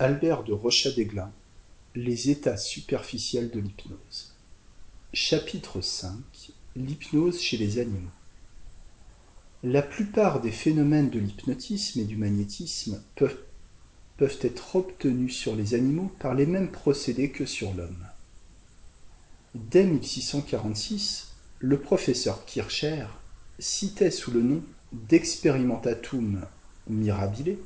Albert 0.00 0.42
de 0.42 0.52
Rochadéglin 0.52 1.30
Les 1.94 2.28
états 2.28 2.56
superficiels 2.56 3.52
de 3.52 3.60
l'hypnose 3.60 4.34
Chapitre 5.12 5.78
V 5.78 6.08
L'hypnose 6.74 7.40
chez 7.40 7.56
les 7.56 7.78
animaux 7.78 8.10
La 9.62 9.82
plupart 9.82 10.40
des 10.40 10.50
phénomènes 10.50 11.10
de 11.10 11.20
l'hypnotisme 11.20 12.00
et 12.00 12.04
du 12.06 12.16
magnétisme 12.16 13.00
peuvent, 13.14 13.38
peuvent 14.16 14.38
être 14.40 14.74
obtenus 14.74 15.36
sur 15.36 15.54
les 15.54 15.74
animaux 15.74 16.10
par 16.18 16.34
les 16.34 16.46
mêmes 16.46 16.72
procédés 16.72 17.30
que 17.30 17.46
sur 17.46 17.72
l'homme. 17.72 18.04
Dès 19.54 19.84
1646, 19.84 21.34
le 21.60 21.78
professeur 21.78 22.44
Kircher 22.46 23.06
citait 23.60 24.10
sous 24.10 24.32
le 24.32 24.42
nom 24.42 24.64
d'experimentatum 24.92 26.44
mirabile 26.88 27.58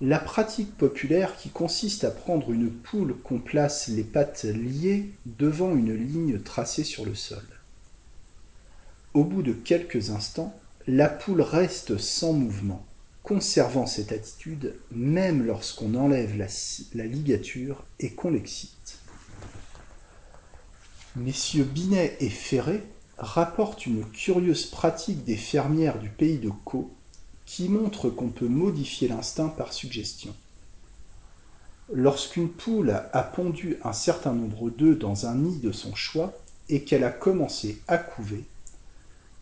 la 0.00 0.18
pratique 0.18 0.76
populaire 0.78 1.36
qui 1.36 1.50
consiste 1.50 2.04
à 2.04 2.10
prendre 2.10 2.52
une 2.52 2.70
poule 2.70 3.16
qu'on 3.22 3.38
place 3.38 3.88
les 3.88 4.04
pattes 4.04 4.44
liées 4.44 5.10
devant 5.26 5.76
une 5.76 5.94
ligne 5.94 6.40
tracée 6.40 6.84
sur 6.84 7.04
le 7.04 7.14
sol. 7.14 7.44
Au 9.12 9.24
bout 9.24 9.42
de 9.42 9.52
quelques 9.52 10.10
instants, 10.10 10.58
la 10.86 11.10
poule 11.10 11.42
reste 11.42 11.98
sans 11.98 12.32
mouvement, 12.32 12.86
conservant 13.22 13.86
cette 13.86 14.12
attitude 14.12 14.74
même 14.90 15.44
lorsqu'on 15.44 15.94
enlève 15.94 16.38
la, 16.38 17.04
ligature 17.04 17.84
et 17.98 18.10
qu'on 18.10 18.30
l'excite. 18.30 19.00
Messieurs 21.16 21.64
Binet 21.64 22.16
et 22.20 22.30
Ferré 22.30 22.82
rapportent 23.18 23.84
une 23.84 24.08
curieuse 24.08 24.64
pratique 24.64 25.24
des 25.24 25.36
fermières 25.36 25.98
du 25.98 26.08
pays 26.08 26.38
de 26.38 26.50
Caux 26.64 26.90
qui 27.50 27.68
montre 27.68 28.10
qu'on 28.10 28.28
peut 28.28 28.46
modifier 28.46 29.08
l'instinct 29.08 29.48
par 29.48 29.72
suggestion. 29.72 30.32
Lorsqu'une 31.92 32.48
poule 32.48 33.02
a 33.12 33.22
pondu 33.24 33.76
un 33.82 33.92
certain 33.92 34.32
nombre 34.32 34.70
d'œufs 34.70 34.96
dans 34.96 35.26
un 35.26 35.34
nid 35.34 35.58
de 35.58 35.72
son 35.72 35.96
choix 35.96 36.32
et 36.68 36.84
qu'elle 36.84 37.02
a 37.02 37.10
commencé 37.10 37.82
à 37.88 37.98
couver, 37.98 38.44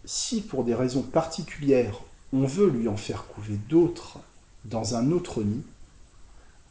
si 0.06 0.40
pour 0.40 0.64
des 0.64 0.74
raisons 0.74 1.02
particulières 1.02 2.00
on 2.32 2.46
veut 2.46 2.70
lui 2.70 2.88
en 2.88 2.96
faire 2.96 3.26
couver 3.26 3.58
d'autres 3.68 4.20
dans 4.64 4.94
un 4.94 5.12
autre 5.12 5.42
nid, 5.42 5.62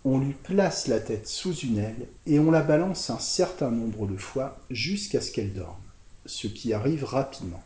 on 0.05 0.17
lui 0.17 0.33
place 0.33 0.87
la 0.87 0.99
tête 0.99 1.27
sous 1.27 1.53
une 1.53 1.77
aile 1.77 2.07
et 2.25 2.39
on 2.39 2.49
la 2.49 2.63
balance 2.63 3.11
un 3.11 3.19
certain 3.19 3.69
nombre 3.69 4.07
de 4.07 4.17
fois 4.17 4.57
jusqu'à 4.71 5.21
ce 5.21 5.31
qu'elle 5.31 5.53
dorme, 5.53 5.75
ce 6.25 6.47
qui 6.47 6.73
arrive 6.73 7.03
rapidement. 7.03 7.61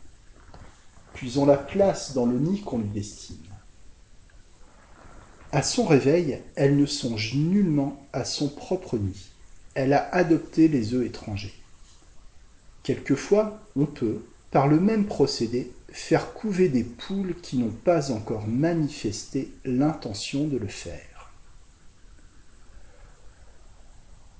Puis 1.14 1.38
on 1.38 1.46
la 1.46 1.56
place 1.56 2.12
dans 2.12 2.26
le 2.26 2.38
nid 2.38 2.60
qu'on 2.60 2.78
lui 2.78 2.88
destine. 2.88 3.38
À 5.54 5.62
son 5.62 5.84
réveil, 5.84 6.40
elle 6.54 6.78
ne 6.78 6.86
songe 6.86 7.34
nullement 7.34 8.06
à 8.14 8.24
son 8.24 8.48
propre 8.48 8.96
nid. 8.96 9.30
Elle 9.74 9.92
a 9.92 10.08
adopté 10.14 10.66
les 10.66 10.94
œufs 10.94 11.04
étrangers. 11.04 11.52
Quelquefois, 12.82 13.60
on 13.76 13.84
peut, 13.84 14.22
par 14.50 14.66
le 14.66 14.80
même 14.80 15.04
procédé, 15.04 15.70
faire 15.90 16.32
couver 16.32 16.70
des 16.70 16.84
poules 16.84 17.34
qui 17.42 17.58
n'ont 17.58 17.68
pas 17.70 18.12
encore 18.12 18.48
manifesté 18.48 19.52
l'intention 19.66 20.46
de 20.46 20.56
le 20.56 20.68
faire. 20.68 21.30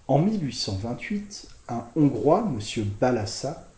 En 0.08 0.18
1828, 0.18 1.46
un 1.68 1.86
Hongrois, 1.94 2.50
M. 2.50 2.86
Balassa, 2.98 3.68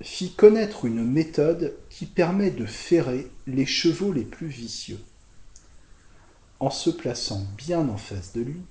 fit 0.00 0.32
connaître 0.32 0.86
une 0.86 1.04
méthode 1.04 1.74
qui 1.90 2.06
permet 2.06 2.50
de 2.50 2.64
ferrer 2.64 3.30
les 3.46 3.66
chevaux 3.66 4.12
les 4.12 4.24
plus 4.24 4.48
vicieux 4.48 5.00
en 6.64 6.70
se 6.70 6.88
plaçant 6.88 7.42
bien 7.58 7.90
en 7.90 7.98
face 7.98 8.32
de 8.32 8.40
lui 8.40 8.62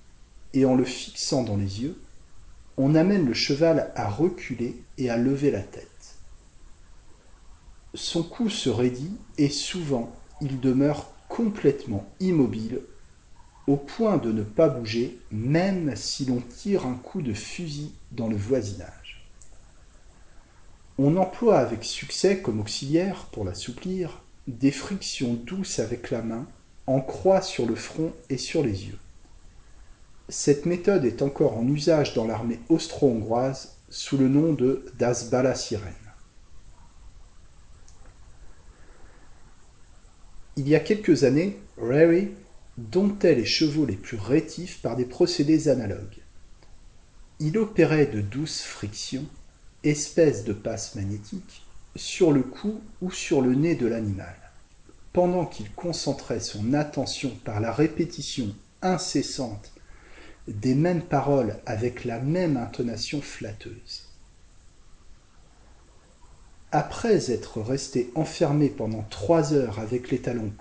et 0.55 0.65
en 0.65 0.73
le 0.73 0.83
fixant 0.83 1.43
dans 1.43 1.57
les 1.57 1.83
yeux, 1.83 2.01
on 2.75 2.95
amène 2.95 3.27
le 3.27 3.35
cheval 3.35 3.91
à 3.95 4.09
reculer 4.09 4.81
et 4.97 5.11
à 5.11 5.17
lever 5.17 5.51
la 5.51 5.61
tête. 5.61 6.15
Son 7.93 8.23
cou 8.23 8.49
se 8.49 8.69
raidit 8.69 9.15
et 9.37 9.49
souvent 9.49 10.11
il 10.41 10.59
demeure 10.59 11.13
complètement 11.29 12.11
immobile 12.19 12.81
au 13.67 13.77
point 13.77 14.17
de 14.17 14.31
ne 14.31 14.41
pas 14.41 14.69
bouger 14.69 15.19
même 15.29 15.95
si 15.95 16.25
l'on 16.25 16.41
tire 16.41 16.87
un 16.87 16.95
coup 16.95 17.21
de 17.21 17.33
fusil 17.35 17.91
dans 18.11 18.27
le 18.27 18.35
voisinage. 18.35 19.29
On 20.97 21.15
emploie 21.17 21.59
avec 21.59 21.83
succès 21.83 22.41
comme 22.41 22.59
auxiliaire, 22.59 23.27
pour 23.31 23.45
l'assouplir, 23.45 24.23
des 24.47 24.71
frictions 24.71 25.35
douces 25.35 25.77
avec 25.77 26.09
la 26.09 26.23
main 26.23 26.47
en 26.87 27.01
croix 27.01 27.41
sur 27.41 27.65
le 27.65 27.75
front 27.75 28.13
et 28.29 28.37
sur 28.37 28.63
les 28.63 28.85
yeux. 28.85 28.97
Cette 30.29 30.65
méthode 30.65 31.05
est 31.05 31.21
encore 31.21 31.57
en 31.57 31.67
usage 31.67 32.13
dans 32.13 32.25
l'armée 32.25 32.59
austro-hongroise 32.69 33.77
sous 33.89 34.17
le 34.17 34.27
nom 34.27 34.53
de 34.53 34.85
Das 34.97 35.29
Bala 35.29 35.55
Sirène. 35.55 35.93
Il 40.55 40.67
y 40.67 40.75
a 40.75 40.79
quelques 40.79 41.23
années, 41.23 41.59
Rary 41.77 42.31
domptait 42.77 43.35
les 43.35 43.45
chevaux 43.45 43.85
les 43.85 43.95
plus 43.95 44.17
rétifs 44.17 44.81
par 44.81 44.95
des 44.95 45.05
procédés 45.05 45.67
analogues. 45.67 46.21
Il 47.39 47.57
opérait 47.57 48.07
de 48.07 48.21
douces 48.21 48.61
frictions, 48.61 49.25
espèces 49.83 50.43
de 50.43 50.53
passes 50.53 50.95
magnétiques, 50.95 51.65
sur 51.95 52.31
le 52.31 52.41
cou 52.41 52.81
ou 53.01 53.11
sur 53.11 53.41
le 53.41 53.55
nez 53.55 53.75
de 53.75 53.87
l'animal 53.87 54.42
pendant 55.13 55.45
qu'il 55.45 55.71
concentrait 55.71 56.39
son 56.39 56.73
attention 56.73 57.29
par 57.45 57.59
la 57.59 57.71
répétition 57.71 58.53
incessante 58.81 59.71
des 60.47 60.75
mêmes 60.75 61.03
paroles 61.03 61.57
avec 61.65 62.03
la 62.03 62.19
même 62.19 62.57
intonation 62.57 63.21
flatteuse. 63.21 64.09
Après 66.71 67.31
être 67.31 67.61
resté 67.61 68.11
enfermé 68.15 68.69
pendant 68.69 69.03
trois 69.03 69.53
heures 69.53 69.79
avec 69.79 70.09
les 70.09 70.19
talons 70.19 70.51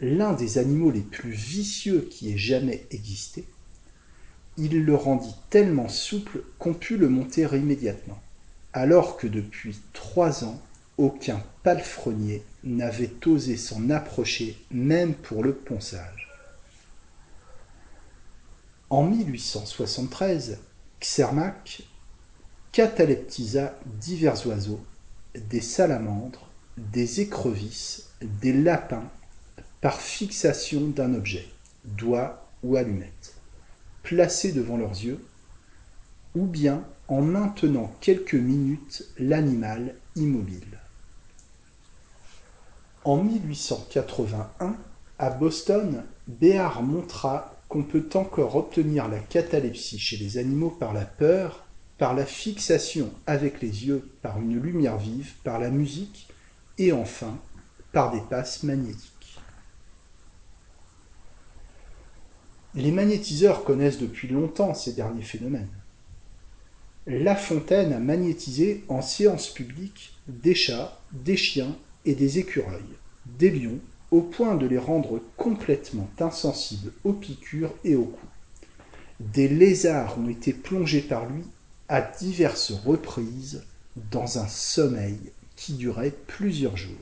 l'un 0.00 0.32
des 0.32 0.58
animaux 0.58 0.90
les 0.90 1.00
plus 1.00 1.30
vicieux 1.30 2.08
qui 2.10 2.32
ait 2.32 2.38
jamais 2.38 2.84
existé, 2.90 3.44
il 4.58 4.84
le 4.84 4.94
rendit 4.96 5.36
tellement 5.48 5.88
souple 5.88 6.42
qu'on 6.58 6.74
put 6.74 6.96
le 6.96 7.08
monter 7.08 7.44
immédiatement, 7.54 8.20
alors 8.72 9.16
que 9.16 9.28
depuis 9.28 9.78
trois 9.92 10.44
ans, 10.44 10.60
aucun 11.00 11.42
palefrenier 11.62 12.42
n'avait 12.62 13.26
osé 13.26 13.56
s'en 13.56 13.88
approcher 13.88 14.58
même 14.70 15.14
pour 15.14 15.42
le 15.42 15.54
ponçage. 15.54 16.28
En 18.90 19.04
1873, 19.04 20.58
Xermac 21.00 21.84
cataleptisa 22.72 23.78
divers 23.86 24.46
oiseaux, 24.46 24.84
des 25.34 25.62
salamandres, 25.62 26.50
des 26.76 27.22
écrevisses, 27.22 28.10
des 28.20 28.52
lapins, 28.52 29.08
par 29.80 29.98
fixation 29.98 30.88
d'un 30.88 31.14
objet, 31.14 31.48
doigt 31.84 32.46
ou 32.62 32.76
allumette, 32.76 33.34
placé 34.02 34.52
devant 34.52 34.76
leurs 34.76 35.02
yeux, 35.02 35.24
ou 36.34 36.44
bien 36.44 36.84
en 37.08 37.22
maintenant 37.22 37.90
quelques 38.02 38.34
minutes 38.34 39.08
l'animal 39.18 39.94
immobile. 40.14 40.79
En 43.04 43.16
1881, 43.16 44.76
à 45.18 45.30
Boston, 45.30 46.04
Béard 46.28 46.82
montra 46.82 47.56
qu'on 47.68 47.82
peut 47.82 48.08
encore 48.14 48.56
obtenir 48.56 49.08
la 49.08 49.20
catalepsie 49.20 49.98
chez 49.98 50.18
les 50.18 50.36
animaux 50.36 50.70
par 50.70 50.92
la 50.92 51.06
peur, 51.06 51.64
par 51.96 52.14
la 52.14 52.26
fixation 52.26 53.10
avec 53.26 53.62
les 53.62 53.86
yeux 53.86 54.10
par 54.20 54.38
une 54.38 54.60
lumière 54.60 54.98
vive, 54.98 55.32
par 55.44 55.58
la 55.58 55.70
musique 55.70 56.28
et 56.76 56.92
enfin 56.92 57.38
par 57.92 58.12
des 58.12 58.20
passes 58.20 58.64
magnétiques. 58.64 59.38
Les 62.74 62.92
magnétiseurs 62.92 63.64
connaissent 63.64 63.98
depuis 63.98 64.28
longtemps 64.28 64.74
ces 64.74 64.92
derniers 64.92 65.22
phénomènes. 65.22 65.68
La 67.06 67.34
Fontaine 67.34 67.94
a 67.94 67.98
magnétisé 67.98 68.84
en 68.88 69.00
séance 69.00 69.48
publique 69.48 70.18
des 70.28 70.54
chats, 70.54 71.00
des 71.12 71.36
chiens 71.36 71.74
et 72.04 72.14
des 72.14 72.38
écureuils, 72.38 72.96
des 73.38 73.50
lions, 73.50 73.78
au 74.10 74.22
point 74.22 74.56
de 74.56 74.66
les 74.66 74.78
rendre 74.78 75.20
complètement 75.36 76.10
insensibles 76.18 76.92
aux 77.04 77.12
piqûres 77.12 77.74
et 77.84 77.94
aux 77.94 78.06
coups. 78.06 78.32
Des 79.20 79.48
lézards 79.48 80.18
ont 80.18 80.28
été 80.28 80.52
plongés 80.52 81.02
par 81.02 81.26
lui 81.26 81.44
à 81.88 82.00
diverses 82.00 82.72
reprises 82.72 83.62
dans 84.10 84.38
un 84.38 84.48
sommeil 84.48 85.18
qui 85.56 85.74
durait 85.74 86.14
plusieurs 86.26 86.76
jours. 86.76 86.96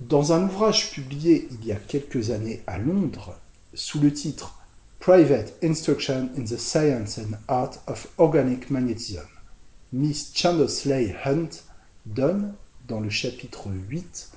Dans 0.00 0.32
un 0.32 0.44
ouvrage 0.44 0.90
publié 0.90 1.46
il 1.50 1.64
y 1.64 1.72
a 1.72 1.76
quelques 1.76 2.30
années 2.30 2.62
à 2.66 2.78
Londres, 2.78 3.38
sous 3.74 4.00
le 4.00 4.12
titre 4.12 4.58
Private 4.98 5.54
Instruction 5.62 6.30
in 6.36 6.44
the 6.44 6.58
Science 6.58 7.18
and 7.18 7.36
Art 7.48 7.82
of 7.86 8.08
Organic 8.18 8.70
Magnetism, 8.70 9.26
Miss 9.92 10.32
Chandosley 10.34 11.14
Hunt 11.24 11.50
donne, 12.06 12.54
dans 12.90 13.00
le 13.00 13.08
chapitre 13.08 13.70
8, 13.88 14.32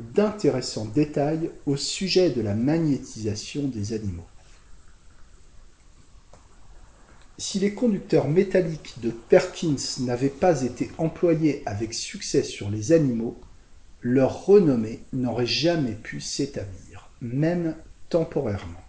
d'intéressants 0.00 0.84
détails 0.84 1.50
au 1.64 1.76
sujet 1.76 2.30
de 2.30 2.42
la 2.42 2.54
magnétisation 2.54 3.68
des 3.68 3.92
animaux. 3.92 4.26
Si 7.38 7.60
les 7.60 7.72
conducteurs 7.72 8.28
métalliques 8.28 8.94
de 9.00 9.10
Perkins 9.10 9.76
n'avaient 10.00 10.28
pas 10.28 10.62
été 10.62 10.90
employés 10.98 11.62
avec 11.66 11.94
succès 11.94 12.42
sur 12.42 12.68
les 12.68 12.90
animaux, 12.90 13.40
leur 14.00 14.44
renommée 14.44 15.00
n'aurait 15.12 15.46
jamais 15.46 15.94
pu 15.94 16.20
s'établir, 16.20 17.10
même 17.20 17.76
temporairement. 18.08 18.82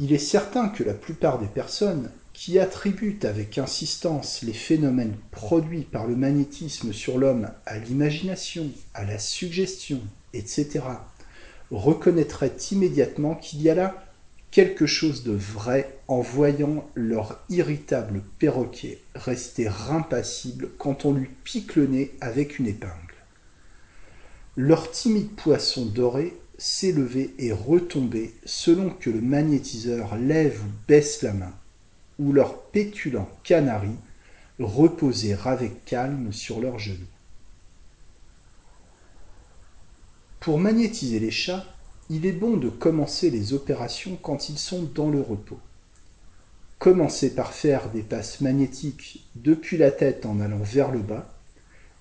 Il 0.00 0.12
est 0.12 0.18
certain 0.18 0.68
que 0.68 0.82
la 0.82 0.94
plupart 0.94 1.38
des 1.38 1.46
personnes 1.46 2.10
qui 2.40 2.58
attribuent 2.58 3.18
avec 3.24 3.58
insistance 3.58 4.40
les 4.40 4.54
phénomènes 4.54 5.14
produits 5.30 5.82
par 5.82 6.06
le 6.06 6.16
magnétisme 6.16 6.90
sur 6.90 7.18
l'homme 7.18 7.50
à 7.66 7.76
l'imagination, 7.76 8.70
à 8.94 9.04
la 9.04 9.18
suggestion, 9.18 10.00
etc., 10.32 10.80
reconnaîtraient 11.70 12.56
immédiatement 12.70 13.34
qu'il 13.34 13.60
y 13.60 13.68
a 13.68 13.74
là 13.74 14.06
quelque 14.50 14.86
chose 14.86 15.22
de 15.22 15.32
vrai 15.32 15.98
en 16.08 16.22
voyant 16.22 16.88
leur 16.94 17.44
irritable 17.50 18.22
perroquet 18.38 19.02
rester 19.14 19.68
impassible 19.90 20.70
quand 20.78 21.04
on 21.04 21.12
lui 21.12 21.28
pique 21.44 21.76
le 21.76 21.88
nez 21.88 22.14
avec 22.22 22.58
une 22.58 22.68
épingle. 22.68 22.94
Leur 24.56 24.90
timide 24.90 25.32
poisson 25.32 25.84
doré 25.84 26.34
s'élever 26.56 27.34
et 27.38 27.52
retomber 27.52 28.32
selon 28.46 28.88
que 28.88 29.10
le 29.10 29.20
magnétiseur 29.20 30.16
lève 30.16 30.58
ou 30.62 30.70
baisse 30.88 31.20
la 31.20 31.34
main, 31.34 31.52
ou 32.20 32.32
leur 32.32 32.62
pétulant 32.64 33.28
canari 33.42 33.96
reposer 34.64 35.36
avec 35.44 35.84
calme 35.84 36.32
sur 36.32 36.60
leurs 36.60 36.78
genoux. 36.78 36.98
Pour 40.38 40.58
magnétiser 40.58 41.18
les 41.18 41.30
chats, 41.30 41.64
il 42.08 42.26
est 42.26 42.32
bon 42.32 42.56
de 42.56 42.68
commencer 42.68 43.30
les 43.30 43.52
opérations 43.52 44.16
quand 44.20 44.48
ils 44.48 44.58
sont 44.58 44.82
dans 44.94 45.10
le 45.10 45.20
repos. 45.20 45.58
Commencez 46.78 47.34
par 47.34 47.52
faire 47.52 47.90
des 47.90 48.02
passes 48.02 48.40
magnétiques 48.40 49.26
depuis 49.36 49.76
la 49.76 49.90
tête 49.90 50.24
en 50.24 50.40
allant 50.40 50.62
vers 50.62 50.90
le 50.90 51.00
bas, 51.00 51.34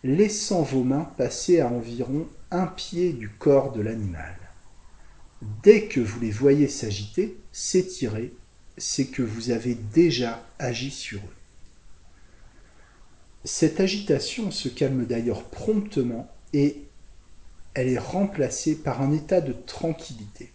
laissant 0.04 0.62
vos 0.62 0.84
mains 0.84 1.12
passer 1.18 1.60
à 1.60 1.68
environ 1.68 2.28
un 2.52 2.66
pied 2.66 3.12
du 3.12 3.30
corps 3.30 3.74
de 3.74 3.82
l'animal. 3.82 4.36
Dès 5.64 5.88
que 5.88 6.00
vous 6.00 6.20
les 6.22 6.32
voyez 6.32 6.68
s'agiter, 6.68 7.38
s'étirer, 7.52 8.34
c'est 8.80 9.06
que 9.06 9.22
vous 9.22 9.52
avez 9.52 9.76
déjà 9.76 10.44
agi 10.58 10.90
sur 10.90 11.20
eux. 11.20 11.36
Cette 13.46 13.80
agitation 13.80 14.52
se 14.52 14.68
calme 14.68 15.06
d'ailleurs 15.06 15.44
promptement 15.46 16.30
et 16.54 16.84
elle 17.74 17.90
est 17.90 18.00
remplacée 18.00 18.76
par 18.76 19.02
un 19.02 19.14
état 19.14 19.42
de 19.42 19.54
tranquillité. 19.54 20.52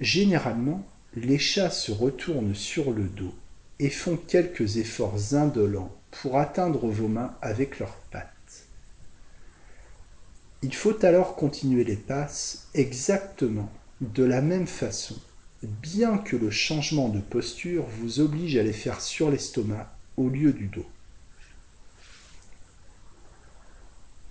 Généralement, 0.00 0.86
les 1.14 1.38
chats 1.38 1.70
se 1.70 1.92
retournent 1.92 2.54
sur 2.54 2.92
le 2.92 3.04
dos 3.04 3.34
et 3.78 3.90
font 3.90 4.16
quelques 4.16 4.76
efforts 4.76 5.34
indolents 5.34 5.94
pour 6.10 6.38
atteindre 6.38 6.86
vos 6.86 7.08
mains 7.08 7.34
avec 7.42 7.78
leurs 7.78 7.96
pattes. 8.10 8.28
Il 10.62 10.74
faut 10.74 11.04
alors 11.04 11.34
continuer 11.34 11.84
les 11.84 11.96
passes 11.96 12.68
exactement 12.74 13.70
de 14.00 14.24
la 14.24 14.40
même 14.40 14.66
façon, 14.66 15.16
bien 15.62 16.18
que 16.18 16.36
le 16.36 16.50
changement 16.50 17.08
de 17.08 17.20
posture 17.20 17.84
vous 17.98 18.20
oblige 18.20 18.56
à 18.56 18.62
les 18.62 18.72
faire 18.72 19.00
sur 19.00 19.30
l'estomac 19.30 19.92
au 20.16 20.28
lieu 20.28 20.52
du 20.52 20.66
dos. 20.66 20.86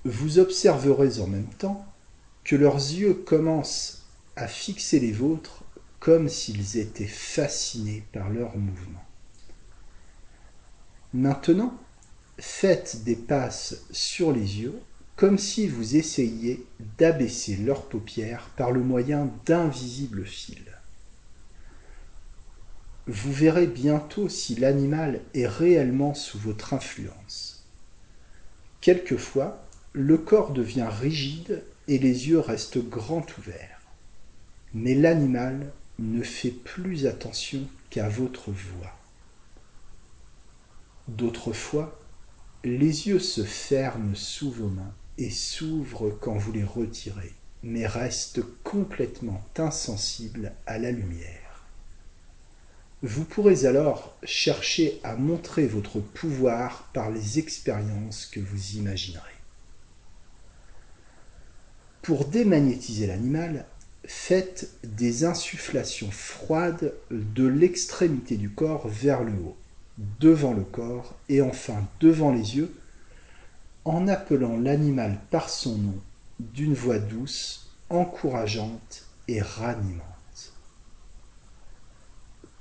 Vous 0.03 0.39
observerez 0.39 1.19
en 1.19 1.27
même 1.27 1.49
temps 1.57 1.85
que 2.43 2.55
leurs 2.55 2.75
yeux 2.75 3.13
commencent 3.13 4.03
à 4.35 4.47
fixer 4.47 4.99
les 4.99 5.11
vôtres 5.11 5.63
comme 5.99 6.27
s'ils 6.27 6.77
étaient 6.77 7.05
fascinés 7.05 8.03
par 8.11 8.29
leurs 8.29 8.57
mouvements. 8.57 9.05
Maintenant, 11.13 11.77
faites 12.39 13.03
des 13.03 13.15
passes 13.15 13.83
sur 13.91 14.31
les 14.31 14.61
yeux 14.61 14.79
comme 15.15 15.37
si 15.37 15.67
vous 15.67 15.97
essayiez 15.97 16.65
d'abaisser 16.97 17.55
leurs 17.57 17.85
paupières 17.85 18.49
par 18.57 18.71
le 18.71 18.79
moyen 18.79 19.29
d'invisibles 19.45 20.25
fils. 20.25 20.70
Vous 23.07 23.33
verrez 23.33 23.67
bientôt 23.67 24.29
si 24.29 24.55
l'animal 24.55 25.21
est 25.33 25.47
réellement 25.47 26.13
sous 26.13 26.37
votre 26.37 26.73
influence. 26.73 27.65
Quelquefois, 28.79 29.65
le 29.93 30.17
corps 30.17 30.53
devient 30.53 30.87
rigide 30.89 31.63
et 31.87 31.97
les 31.97 32.29
yeux 32.29 32.39
restent 32.39 32.77
grands 32.77 33.25
ouverts. 33.39 33.81
Mais 34.73 34.93
l'animal 34.93 35.71
ne 35.99 36.21
fait 36.21 36.51
plus 36.51 37.07
attention 37.07 37.67
qu'à 37.89 38.07
votre 38.07 38.51
voix. 38.51 38.95
D'autres 41.07 41.53
fois, 41.53 41.99
les 42.63 43.07
yeux 43.07 43.19
se 43.19 43.43
ferment 43.43 44.15
sous 44.15 44.51
vos 44.51 44.69
mains 44.69 44.93
et 45.17 45.31
s'ouvrent 45.31 46.11
quand 46.21 46.37
vous 46.37 46.51
les 46.51 46.63
retirez, 46.63 47.33
mais 47.63 47.87
restent 47.87 48.43
complètement 48.63 49.43
insensibles 49.57 50.53
à 50.67 50.77
la 50.77 50.91
lumière. 50.91 51.40
Vous 53.03 53.25
pourrez 53.25 53.65
alors 53.65 54.15
chercher 54.23 54.99
à 55.03 55.15
montrer 55.15 55.65
votre 55.65 55.99
pouvoir 55.99 56.87
par 56.93 57.09
les 57.09 57.39
expériences 57.39 58.27
que 58.27 58.39
vous 58.39 58.75
imaginerez. 58.75 59.23
Pour 62.03 62.25
démagnétiser 62.25 63.07
l'animal, 63.07 63.65
faites 64.05 64.69
des 64.83 65.25
insufflations 65.25 66.11
froides 66.11 66.93
de 67.09 67.47
l'extrémité 67.47 68.37
du 68.37 68.51
corps 68.51 68.87
vers 68.87 69.23
le 69.23 69.33
haut, 69.33 69.57
devant 70.19 70.53
le 70.53 70.63
corps 70.63 71.15
et 71.27 71.41
enfin 71.41 71.87
devant 71.99 72.31
les 72.31 72.57
yeux 72.57 72.73
en 73.83 74.07
appelant 74.07 74.57
l'animal 74.57 75.19
par 75.31 75.49
son 75.49 75.75
nom 75.77 75.99
d'une 76.39 76.73
voix 76.73 76.99
douce, 76.99 77.71
encourageante 77.89 79.05
et 79.27 79.41
ranimante. 79.41 80.10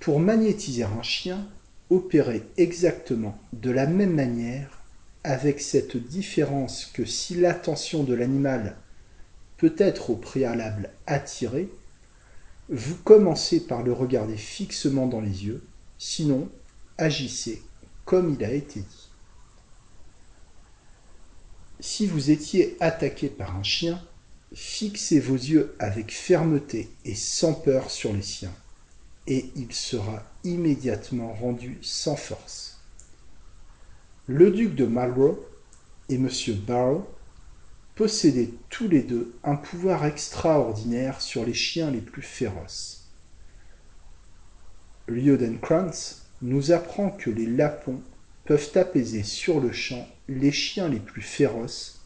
Pour 0.00 0.18
magnétiser 0.18 0.84
un 0.84 1.02
chien, 1.02 1.46
opérez 1.90 2.42
exactement 2.56 3.38
de 3.52 3.70
la 3.70 3.86
même 3.86 4.14
manière 4.14 4.80
avec 5.24 5.60
cette 5.60 5.98
différence 5.98 6.86
que 6.86 7.04
si 7.04 7.34
l'attention 7.34 8.02
de 8.02 8.14
l'animal 8.14 8.76
peut 9.58 9.74
être 9.76 10.08
au 10.08 10.16
préalable 10.16 10.90
attirée, 11.06 11.68
vous 12.70 12.96
commencez 12.96 13.60
par 13.60 13.82
le 13.82 13.92
regarder 13.92 14.38
fixement 14.38 15.06
dans 15.06 15.20
les 15.20 15.44
yeux, 15.44 15.62
sinon 15.98 16.48
agissez 16.96 17.62
comme 18.06 18.34
il 18.34 18.44
a 18.44 18.52
été 18.52 18.80
dit. 18.80 19.08
Si 21.78 22.06
vous 22.06 22.30
étiez 22.30 22.76
attaqué 22.80 23.28
par 23.28 23.54
un 23.54 23.62
chien, 23.62 24.02
fixez 24.54 25.20
vos 25.20 25.36
yeux 25.36 25.74
avec 25.78 26.12
fermeté 26.12 26.90
et 27.04 27.14
sans 27.14 27.54
peur 27.54 27.90
sur 27.90 28.12
les 28.12 28.22
siens, 28.22 28.54
et 29.26 29.50
il 29.56 29.72
sera 29.72 30.22
immédiatement 30.44 31.32
rendu 31.32 31.78
sans 31.82 32.16
force. 32.16 32.80
Le 34.26 34.50
duc 34.50 34.74
de 34.74 34.86
Marlborough 34.86 35.38
et 36.08 36.14
M. 36.14 36.28
Barrow 36.66 37.06
possédaient 37.94 38.50
tous 38.68 38.88
les 38.88 39.02
deux 39.02 39.34
un 39.44 39.56
pouvoir 39.56 40.04
extraordinaire 40.06 41.20
sur 41.20 41.44
les 41.44 41.54
chiens 41.54 41.90
les 41.90 42.00
plus 42.00 42.22
féroces. 42.22 43.08
Liodenkrantz 45.08 46.26
nous 46.42 46.72
apprend 46.72 47.10
que 47.10 47.30
les 47.30 47.46
lapons 47.46 48.00
peuvent 48.44 48.70
apaiser 48.74 49.22
sur 49.22 49.60
le 49.60 49.72
champ 49.72 50.08
les 50.28 50.52
chiens 50.52 50.88
les 50.88 51.00
plus 51.00 51.22
féroces 51.22 52.00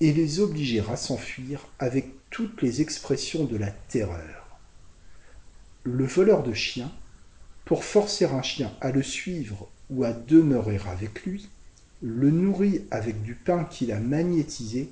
et 0.00 0.12
les 0.12 0.40
obliger 0.40 0.82
à 0.90 0.96
s'enfuir 0.96 1.66
avec 1.78 2.06
toutes 2.30 2.62
les 2.62 2.80
expressions 2.80 3.44
de 3.44 3.56
la 3.56 3.70
terreur. 3.70 4.39
Le 5.84 6.04
voleur 6.04 6.42
de 6.42 6.52
chiens, 6.52 6.92
pour 7.64 7.84
forcer 7.84 8.26
un 8.26 8.42
chien 8.42 8.72
à 8.80 8.90
le 8.90 9.02
suivre 9.02 9.68
ou 9.88 10.04
à 10.04 10.12
demeurer 10.12 10.78
avec 10.88 11.24
lui, 11.24 11.48
le 12.02 12.30
nourrit 12.30 12.84
avec 12.90 13.22
du 13.22 13.34
pain 13.34 13.64
qu'il 13.64 13.92
a 13.92 14.00
magnétisé 14.00 14.90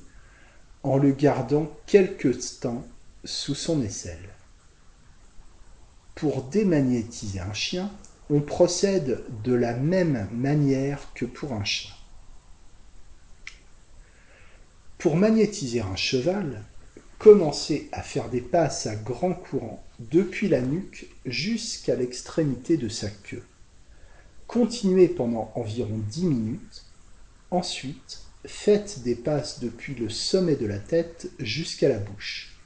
en 0.82 0.96
le 0.96 1.12
gardant 1.12 1.70
quelque 1.86 2.28
temps 2.60 2.86
sous 3.24 3.54
son 3.54 3.82
aisselle. 3.82 4.28
Pour 6.14 6.44
démagnétiser 6.44 7.40
un 7.40 7.52
chien, 7.52 7.90
on 8.30 8.40
procède 8.40 9.24
de 9.44 9.52
la 9.52 9.74
même 9.74 10.28
manière 10.32 11.12
que 11.14 11.24
pour 11.24 11.52
un 11.52 11.64
chat. 11.64 11.94
Pour 14.98 15.16
magnétiser 15.16 15.80
un 15.80 15.96
cheval, 15.96 16.64
commencez 17.18 17.88
à 17.92 18.02
faire 18.02 18.28
des 18.28 18.40
passes 18.40 18.86
à 18.86 18.94
grand 18.94 19.34
courant 19.34 19.82
depuis 19.98 20.48
la 20.48 20.60
nuque 20.60 21.08
jusqu'à 21.26 21.96
l'extrémité 21.96 22.76
de 22.76 22.88
sa 22.88 23.08
queue. 23.08 23.42
Continuez 24.46 25.08
pendant 25.08 25.50
environ 25.54 25.98
10 26.10 26.26
minutes. 26.26 26.84
Ensuite, 27.50 28.22
faites 28.46 29.02
des 29.02 29.16
passes 29.16 29.60
depuis 29.60 29.94
le 29.94 30.08
sommet 30.08 30.56
de 30.56 30.66
la 30.66 30.78
tête 30.78 31.30
jusqu'à 31.38 31.88
la 31.88 31.98
bouche, 31.98 32.56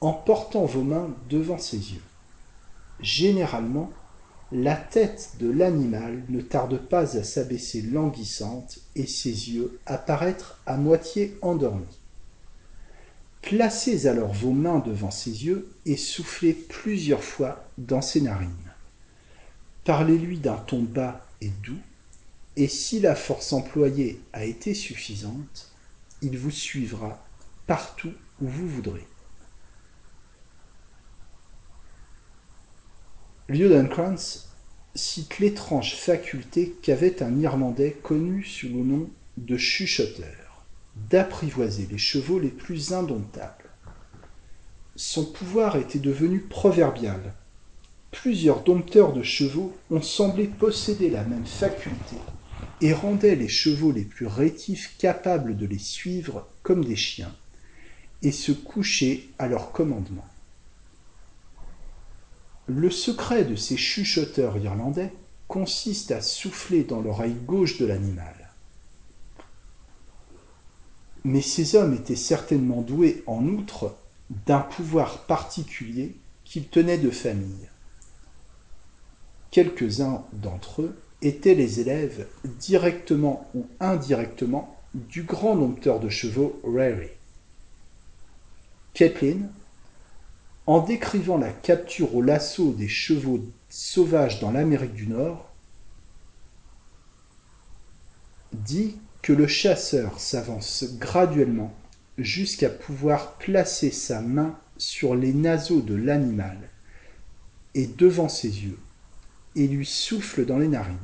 en 0.00 0.12
portant 0.12 0.64
vos 0.64 0.82
mains 0.82 1.14
devant 1.28 1.58
ses 1.58 1.76
yeux. 1.76 2.02
Généralement, 3.00 3.92
la 4.52 4.74
tête 4.74 5.36
de 5.38 5.48
l'animal 5.48 6.24
ne 6.28 6.40
tarde 6.40 6.78
pas 6.78 7.16
à 7.16 7.22
s'abaisser 7.22 7.82
languissante 7.82 8.80
et 8.96 9.06
ses 9.06 9.52
yeux 9.52 9.78
à 9.86 9.96
paraître 9.96 10.60
à 10.66 10.76
moitié 10.76 11.38
endormis. 11.40 11.99
Placez 13.42 14.06
alors 14.06 14.32
vos 14.32 14.52
mains 14.52 14.78
devant 14.80 15.10
ses 15.10 15.44
yeux 15.44 15.70
et 15.86 15.96
soufflez 15.96 16.52
plusieurs 16.52 17.24
fois 17.24 17.68
dans 17.78 18.02
ses 18.02 18.20
narines. 18.20 18.50
Parlez-lui 19.84 20.38
d'un 20.38 20.56
ton 20.56 20.82
bas 20.82 21.26
et 21.40 21.48
doux, 21.64 21.80
et 22.56 22.68
si 22.68 23.00
la 23.00 23.14
force 23.14 23.52
employée 23.52 24.20
a 24.32 24.44
été 24.44 24.74
suffisante, 24.74 25.72
il 26.22 26.36
vous 26.36 26.50
suivra 26.50 27.24
partout 27.66 28.12
où 28.40 28.46
vous 28.46 28.68
voudrez. 28.68 29.06
Lieudenkrantz 33.48 34.48
cite 34.94 35.38
l'étrange 35.38 35.96
faculté 35.96 36.76
qu'avait 36.82 37.22
un 37.22 37.40
Irlandais 37.40 37.96
connu 38.02 38.44
sous 38.44 38.68
le 38.68 38.84
nom 38.84 39.10
de 39.36 39.56
chuchoteur, 39.56 40.39
d'apprivoiser 41.08 41.86
les 41.90 41.98
chevaux 41.98 42.38
les 42.38 42.50
plus 42.50 42.92
indomptables. 42.92 43.70
Son 44.96 45.24
pouvoir 45.24 45.76
était 45.76 45.98
devenu 45.98 46.40
proverbial. 46.40 47.34
Plusieurs 48.10 48.64
dompteurs 48.64 49.12
de 49.12 49.22
chevaux 49.22 49.76
ont 49.90 50.02
semblé 50.02 50.46
posséder 50.46 51.10
la 51.10 51.24
même 51.24 51.46
faculté 51.46 52.16
et 52.80 52.92
rendaient 52.92 53.36
les 53.36 53.48
chevaux 53.48 53.92
les 53.92 54.04
plus 54.04 54.26
rétifs 54.26 54.96
capables 54.98 55.56
de 55.56 55.66
les 55.66 55.78
suivre 55.78 56.48
comme 56.62 56.84
des 56.84 56.96
chiens 56.96 57.34
et 58.22 58.32
se 58.32 58.52
coucher 58.52 59.30
à 59.38 59.48
leur 59.48 59.72
commandement. 59.72 60.26
Le 62.66 62.90
secret 62.90 63.44
de 63.44 63.56
ces 63.56 63.76
chuchoteurs 63.76 64.58
irlandais 64.58 65.12
consiste 65.48 66.12
à 66.12 66.20
souffler 66.20 66.84
dans 66.84 67.00
l'oreille 67.00 67.34
gauche 67.34 67.78
de 67.78 67.86
l'animal. 67.86 68.39
Mais 71.24 71.42
ces 71.42 71.76
hommes 71.76 71.94
étaient 71.94 72.16
certainement 72.16 72.82
doués 72.82 73.22
en 73.26 73.46
outre 73.46 73.94
d'un 74.46 74.60
pouvoir 74.60 75.26
particulier 75.26 76.16
qu'ils 76.44 76.68
tenaient 76.68 76.98
de 76.98 77.10
famille. 77.10 77.68
Quelques-uns 79.50 80.24
d'entre 80.32 80.82
eux 80.82 80.96
étaient 81.22 81.54
les 81.54 81.80
élèves, 81.80 82.26
directement 82.44 83.48
ou 83.54 83.66
indirectement, 83.80 84.76
du 84.94 85.22
grand 85.22 85.56
dompteur 85.56 86.00
de 86.00 86.08
chevaux 86.08 86.60
Rary. 86.64 87.08
Kathleen, 88.94 89.50
en 90.66 90.80
décrivant 90.80 91.36
la 91.36 91.52
capture 91.52 92.14
au 92.14 92.22
lasso 92.22 92.72
des 92.72 92.88
chevaux 92.88 93.40
sauvages 93.68 94.40
dans 94.40 94.50
l'Amérique 94.50 94.94
du 94.94 95.06
Nord, 95.06 95.48
dit 98.52 98.96
que 99.22 99.32
le 99.32 99.46
chasseur 99.46 100.18
s'avance 100.18 100.84
graduellement 100.98 101.74
jusqu'à 102.18 102.70
pouvoir 102.70 103.36
placer 103.38 103.90
sa 103.90 104.20
main 104.20 104.58
sur 104.76 105.14
les 105.14 105.32
naseaux 105.32 105.82
de 105.82 105.94
l'animal 105.94 106.58
et 107.74 107.86
devant 107.86 108.28
ses 108.28 108.64
yeux, 108.64 108.78
et 109.56 109.66
lui 109.66 109.86
souffle 109.86 110.44
dans 110.46 110.58
les 110.58 110.68
narines. 110.68 110.96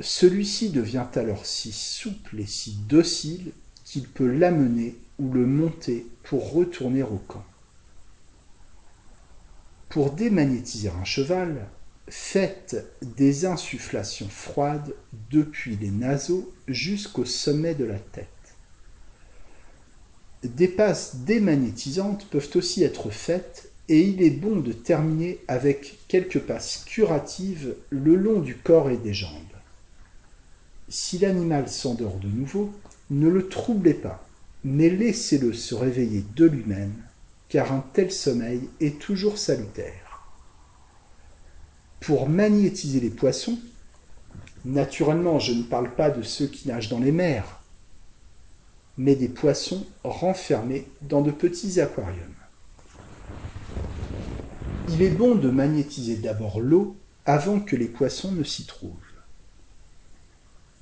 Celui-ci 0.00 0.70
devient 0.70 1.06
alors 1.14 1.46
si 1.46 1.70
souple 1.70 2.40
et 2.40 2.46
si 2.46 2.74
docile 2.88 3.52
qu'il 3.84 4.08
peut 4.08 4.30
l'amener 4.30 4.96
ou 5.18 5.32
le 5.32 5.46
monter 5.46 6.06
pour 6.24 6.52
retourner 6.52 7.02
au 7.02 7.20
camp. 7.28 7.44
Pour 9.88 10.10
démagnétiser 10.10 10.88
un 10.88 11.04
cheval, 11.04 11.68
faites 12.08 12.86
des 13.02 13.46
insufflations 13.46 14.28
froides 14.28 14.94
depuis 15.30 15.76
les 15.76 15.90
naseaux 15.90 16.52
jusqu'au 16.68 17.24
sommet 17.24 17.74
de 17.74 17.84
la 17.84 17.98
tête. 17.98 18.28
Des 20.42 20.68
passes 20.68 21.16
démagnétisantes 21.16 22.26
peuvent 22.26 22.50
aussi 22.54 22.82
être 22.82 23.10
faites 23.10 23.70
et 23.88 24.00
il 24.00 24.22
est 24.22 24.30
bon 24.30 24.56
de 24.56 24.72
terminer 24.72 25.40
avec 25.48 25.98
quelques 26.08 26.40
passes 26.40 26.84
curatives 26.86 27.74
le 27.90 28.14
long 28.14 28.40
du 28.40 28.56
corps 28.56 28.90
et 28.90 28.98
des 28.98 29.14
jambes. 29.14 29.30
Si 30.88 31.18
l'animal 31.18 31.68
s'endort 31.68 32.18
de 32.18 32.28
nouveau, 32.28 32.72
ne 33.10 33.28
le 33.28 33.48
troublez 33.48 33.94
pas, 33.94 34.26
mais 34.64 34.90
laissez-le 34.90 35.52
se 35.52 35.74
réveiller 35.74 36.24
de 36.36 36.44
lui-même 36.44 36.94
car 37.48 37.72
un 37.72 37.84
tel 37.92 38.10
sommeil 38.10 38.68
est 38.80 38.98
toujours 38.98 39.38
salutaire. 39.38 40.03
Pour 42.06 42.28
magnétiser 42.28 43.00
les 43.00 43.08
poissons, 43.08 43.58
naturellement 44.66 45.38
je 45.38 45.54
ne 45.54 45.62
parle 45.62 45.90
pas 45.94 46.10
de 46.10 46.22
ceux 46.22 46.46
qui 46.46 46.68
nagent 46.68 46.90
dans 46.90 46.98
les 46.98 47.12
mers, 47.12 47.62
mais 48.98 49.14
des 49.14 49.30
poissons 49.30 49.86
renfermés 50.02 50.86
dans 51.00 51.22
de 51.22 51.30
petits 51.30 51.80
aquariums. 51.80 52.34
Il 54.90 55.00
est 55.00 55.08
bon 55.08 55.34
de 55.34 55.48
magnétiser 55.48 56.16
d'abord 56.16 56.60
l'eau 56.60 56.94
avant 57.24 57.58
que 57.58 57.74
les 57.74 57.88
poissons 57.88 58.32
ne 58.32 58.44
s'y 58.44 58.66
trouvent. 58.66 58.92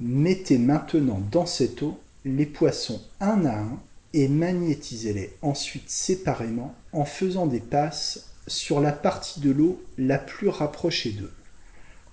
Mettez 0.00 0.58
maintenant 0.58 1.22
dans 1.30 1.46
cette 1.46 1.82
eau 1.82 2.00
les 2.24 2.46
poissons 2.46 3.00
un 3.20 3.44
à 3.44 3.60
un 3.60 3.78
et 4.12 4.26
magnétisez-les 4.26 5.36
ensuite 5.40 5.88
séparément 5.88 6.74
en 6.92 7.04
faisant 7.04 7.46
des 7.46 7.60
passes 7.60 8.31
sur 8.46 8.80
la 8.80 8.92
partie 8.92 9.40
de 9.40 9.50
l'eau 9.50 9.82
la 9.98 10.18
plus 10.18 10.48
rapprochée 10.48 11.12
d'eux, 11.12 11.32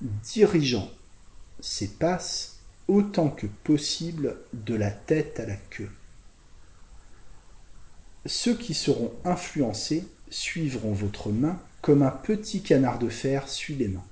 dirigeant 0.01 0.89
ces 1.59 1.87
passes 1.87 2.59
autant 2.87 3.29
que 3.29 3.47
possible 3.47 4.37
de 4.53 4.75
la 4.75 4.91
tête 4.91 5.39
à 5.39 5.45
la 5.45 5.55
queue. 5.55 5.91
Ceux 8.25 8.55
qui 8.55 8.73
seront 8.73 9.13
influencés 9.25 10.05
suivront 10.29 10.93
votre 10.93 11.29
main 11.29 11.59
comme 11.81 12.03
un 12.03 12.11
petit 12.11 12.61
canard 12.61 12.99
de 12.99 13.09
fer 13.09 13.47
suit 13.47 13.75
les 13.75 13.87
mains. 13.87 14.05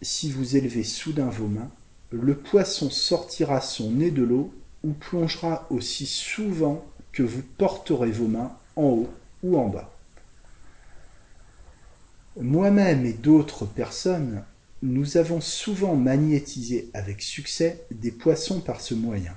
Si 0.00 0.30
vous 0.30 0.56
élevez 0.56 0.84
soudain 0.84 1.28
vos 1.28 1.48
mains, 1.48 1.70
le 2.10 2.36
poisson 2.36 2.90
sortira 2.90 3.60
son 3.60 3.90
nez 3.90 4.10
de 4.10 4.22
l'eau 4.22 4.54
ou 4.84 4.92
plongera 4.92 5.66
aussi 5.70 6.06
souvent 6.06 6.86
que 7.12 7.22
vous 7.22 7.42
porterez 7.42 8.10
vos 8.10 8.28
mains 8.28 8.56
en 8.76 8.84
haut 8.84 9.10
ou 9.42 9.58
en 9.58 9.68
bas. 9.68 9.92
Moi-même 12.40 13.04
et 13.04 13.14
d'autres 13.14 13.66
personnes, 13.66 14.44
nous 14.82 15.16
avons 15.16 15.40
souvent 15.40 15.96
magnétisé 15.96 16.88
avec 16.94 17.20
succès 17.20 17.84
des 17.90 18.12
poissons 18.12 18.60
par 18.60 18.80
ce 18.80 18.94
moyen, 18.94 19.34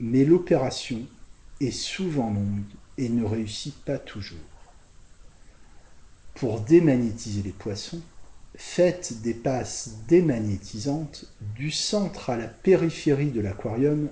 mais 0.00 0.24
l'opération 0.24 1.00
est 1.60 1.70
souvent 1.70 2.28
longue 2.32 2.64
et 2.98 3.08
ne 3.08 3.24
réussit 3.24 3.76
pas 3.84 3.98
toujours. 3.98 4.38
Pour 6.34 6.60
démagnétiser 6.60 7.42
les 7.42 7.52
poissons, 7.52 8.00
faites 8.56 9.22
des 9.22 9.34
passes 9.34 9.98
démagnétisantes 10.08 11.26
du 11.54 11.70
centre 11.70 12.30
à 12.30 12.36
la 12.36 12.48
périphérie 12.48 13.30
de 13.30 13.40
l'aquarium 13.40 14.08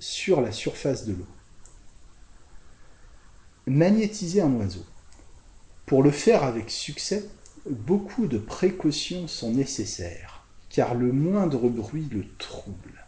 sur 0.00 0.40
la 0.40 0.50
surface 0.50 1.06
de 1.06 1.12
l'eau. 1.12 1.26
Magnétiser 3.66 4.40
un 4.40 4.52
oiseau. 4.54 4.84
Pour 5.88 6.02
le 6.02 6.10
faire 6.10 6.44
avec 6.44 6.68
succès, 6.68 7.24
beaucoup 7.64 8.26
de 8.26 8.36
précautions 8.36 9.26
sont 9.26 9.52
nécessaires, 9.52 10.44
car 10.68 10.94
le 10.94 11.12
moindre 11.12 11.66
bruit 11.70 12.06
le 12.12 12.26
trouble. 12.36 13.06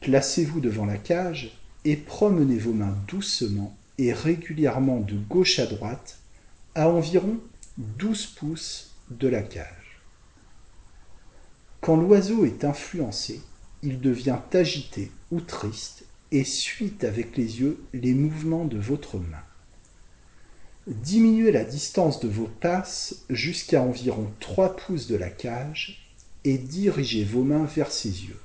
Placez-vous 0.00 0.60
devant 0.60 0.86
la 0.86 0.96
cage 0.96 1.60
et 1.84 1.96
promenez 1.96 2.56
vos 2.56 2.72
mains 2.72 2.96
doucement 3.08 3.76
et 3.98 4.14
régulièrement 4.14 5.00
de 5.00 5.16
gauche 5.16 5.58
à 5.58 5.66
droite 5.66 6.20
à 6.74 6.88
environ 6.88 7.38
12 7.76 8.24
pouces 8.28 8.94
de 9.10 9.28
la 9.28 9.42
cage. 9.42 10.00
Quand 11.82 11.96
l'oiseau 11.96 12.46
est 12.46 12.64
influencé, 12.64 13.42
il 13.82 14.00
devient 14.00 14.38
agité 14.54 15.12
ou 15.30 15.42
triste 15.42 16.06
et 16.32 16.44
suit 16.44 16.96
avec 17.02 17.36
les 17.36 17.60
yeux 17.60 17.84
les 17.92 18.14
mouvements 18.14 18.64
de 18.64 18.78
votre 18.78 19.18
main. 19.18 19.44
Diminuez 20.86 21.52
la 21.52 21.64
distance 21.64 22.20
de 22.20 22.28
vos 22.28 22.48
passes 22.48 23.24
jusqu'à 23.28 23.82
environ 23.82 24.32
3 24.40 24.76
pouces 24.76 25.08
de 25.08 25.16
la 25.16 25.28
cage 25.28 26.10
et 26.44 26.56
dirigez 26.56 27.22
vos 27.22 27.44
mains 27.44 27.66
vers 27.66 27.92
ses 27.92 28.24
yeux. 28.24 28.40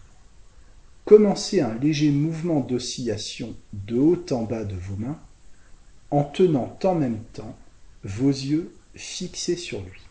Commencez 1.05 1.61
un 1.61 1.75
léger 1.75 2.11
mouvement 2.11 2.59
d'oscillation 2.59 3.55
de 3.71 3.97
haut 3.97 4.25
en 4.31 4.43
bas 4.43 4.65
de 4.65 4.75
vos 4.75 4.97
mains 4.97 5.19
en 6.11 6.23
tenant 6.23 6.77
en 6.83 6.95
même 6.95 7.23
temps 7.31 7.57
vos 8.03 8.29
yeux 8.29 8.75
fixés 8.95 9.55
sur 9.55 9.81
lui. 9.81 10.01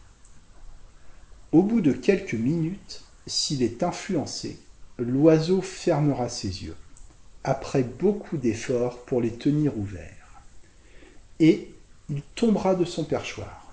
Au 1.53 1.63
bout 1.63 1.83
de 1.83 1.93
quelques 1.93 2.35
minutes, 2.35 3.03
s'il 3.27 3.63
est 3.63 3.83
influencé, 3.83 4.59
l'oiseau 4.99 5.61
fermera 5.61 6.29
ses 6.29 6.65
yeux, 6.65 6.77
après 7.45 7.83
beaucoup 7.83 8.39
d'efforts 8.39 9.05
pour 9.05 9.21
les 9.21 9.33
tenir 9.33 9.77
ouverts, 9.79 10.43
et 11.39 11.74
il 12.11 12.23
tombera 12.35 12.75
de 12.75 12.85
son 12.85 13.05
perchoir. 13.05 13.73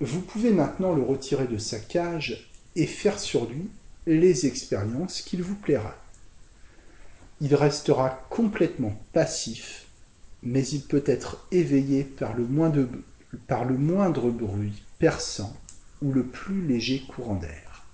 Vous 0.00 0.20
pouvez 0.20 0.50
maintenant 0.50 0.92
le 0.94 1.02
retirer 1.02 1.46
de 1.46 1.58
sa 1.58 1.78
cage 1.78 2.50
et 2.76 2.86
faire 2.86 3.18
sur 3.18 3.46
lui 3.46 3.70
les 4.06 4.46
expériences 4.46 5.22
qu'il 5.22 5.42
vous 5.42 5.54
plaira. 5.54 5.94
Il 7.40 7.54
restera 7.54 8.10
complètement 8.30 8.98
passif, 9.12 9.86
mais 10.42 10.66
il 10.66 10.82
peut 10.82 11.04
être 11.06 11.46
éveillé 11.52 12.04
par 12.04 12.34
le 12.34 12.44
moindre, 12.44 14.30
bruit 14.30 14.82
perçant 14.98 15.56
ou 16.02 16.12
le 16.12 16.24
plus 16.24 16.66
léger 16.66 17.04
courant 17.08 17.36
d'air. 17.36 17.84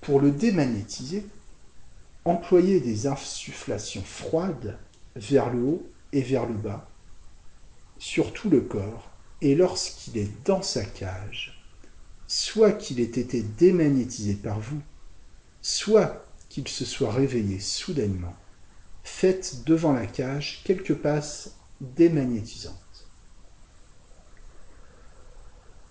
Pour 0.00 0.20
le 0.20 0.30
démagnétiser, 0.30 1.26
employez 2.24 2.80
des 2.80 3.06
insufflations 3.06 4.04
froides 4.04 4.78
vers 5.16 5.50
le 5.50 5.62
haut 5.62 5.86
et 6.12 6.22
vers 6.22 6.46
le 6.46 6.54
bas, 6.54 6.88
sur 7.98 8.32
tout 8.32 8.50
le 8.50 8.60
corps, 8.60 9.10
et 9.42 9.54
lorsqu'il 9.54 10.16
est 10.18 10.30
dans 10.44 10.62
sa 10.62 10.84
cage, 10.84 11.62
soit 12.26 12.72
qu'il 12.72 13.00
ait 13.00 13.04
été 13.04 13.42
démagnétisé 13.42 14.34
par 14.34 14.60
vous, 14.60 14.80
soit 15.62 16.26
qu'il 16.48 16.68
se 16.68 16.84
soit 16.84 17.12
réveillé 17.12 17.60
soudainement, 17.60 18.34
faites 19.04 19.64
devant 19.64 19.92
la 19.92 20.06
cage 20.06 20.62
quelques 20.64 20.94
passes 20.94 21.56
démagnétisantes. 21.80 22.74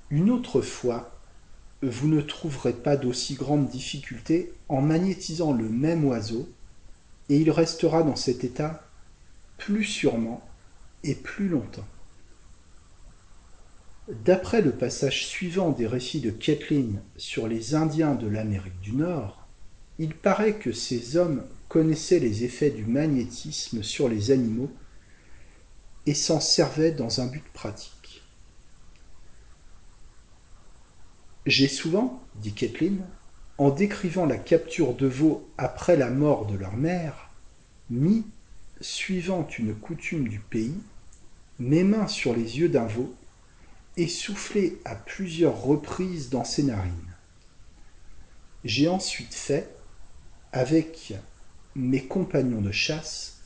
Une 0.09 0.29
autre 0.29 0.61
fois, 0.61 1.11
vous 1.81 2.07
ne 2.07 2.21
trouverez 2.21 2.73
pas 2.73 2.95
d'aussi 2.95 3.35
grande 3.35 3.67
difficulté 3.67 4.53
en 4.69 4.81
magnétisant 4.81 5.53
le 5.53 5.69
même 5.69 6.05
oiseau, 6.05 6.49
et 7.29 7.37
il 7.37 7.51
restera 7.51 8.03
dans 8.03 8.15
cet 8.15 8.43
état 8.43 8.84
plus 9.65 9.83
sûrement 9.83 10.47
et 11.03 11.15
plus 11.15 11.49
longtemps. 11.49 11.87
D'après 14.07 14.61
le 14.61 14.71
passage 14.71 15.25
suivant 15.25 15.71
des 15.71 15.87
récits 15.87 16.19
de 16.19 16.29
Kathleen 16.29 17.01
sur 17.17 17.47
les 17.47 17.73
Indiens 17.73 18.13
de 18.13 18.27
l'Amérique 18.27 18.79
du 18.81 18.93
Nord, 18.93 19.47
il 19.97 20.13
paraît 20.13 20.53
que 20.53 20.71
ces 20.71 21.17
hommes 21.17 21.43
connaissaient 21.67 22.19
les 22.19 22.43
effets 22.43 22.69
du 22.69 22.85
magnétisme 22.85 23.81
sur 23.81 24.07
les 24.07 24.29
animaux 24.29 24.69
et 26.05 26.13
s'en 26.13 26.39
servaient 26.39 26.91
dans 26.91 27.19
un 27.21 27.25
but 27.25 27.45
pratique. 27.51 28.21
J'ai 31.47 31.67
souvent, 31.67 32.21
dit 32.35 32.53
Kathleen, 32.53 33.03
en 33.57 33.71
décrivant 33.71 34.27
la 34.27 34.37
capture 34.37 34.93
de 34.93 35.07
veaux 35.07 35.49
après 35.57 35.97
la 35.97 36.11
mort 36.11 36.45
de 36.45 36.55
leur 36.55 36.77
mère, 36.77 37.31
mis, 37.89 38.25
suivant 38.81 39.47
une 39.57 39.73
coutume 39.73 40.27
du 40.27 40.39
pays, 40.39 40.77
mes 41.59 41.83
mains 41.83 42.07
sur 42.07 42.35
les 42.35 42.59
yeux 42.59 42.69
d'un 42.69 42.85
veau 42.85 43.13
et 43.97 44.07
soufflé 44.07 44.77
à 44.83 44.95
plusieurs 44.95 45.61
reprises 45.61 46.29
dans 46.29 46.43
ses 46.43 46.63
narines. 46.63 46.91
J'ai 48.63 48.87
ensuite 48.87 49.33
fait, 49.33 49.69
avec 50.51 51.13
mes 51.75 52.05
compagnons 52.05 52.61
de 52.61 52.71
chasse, 52.71 53.37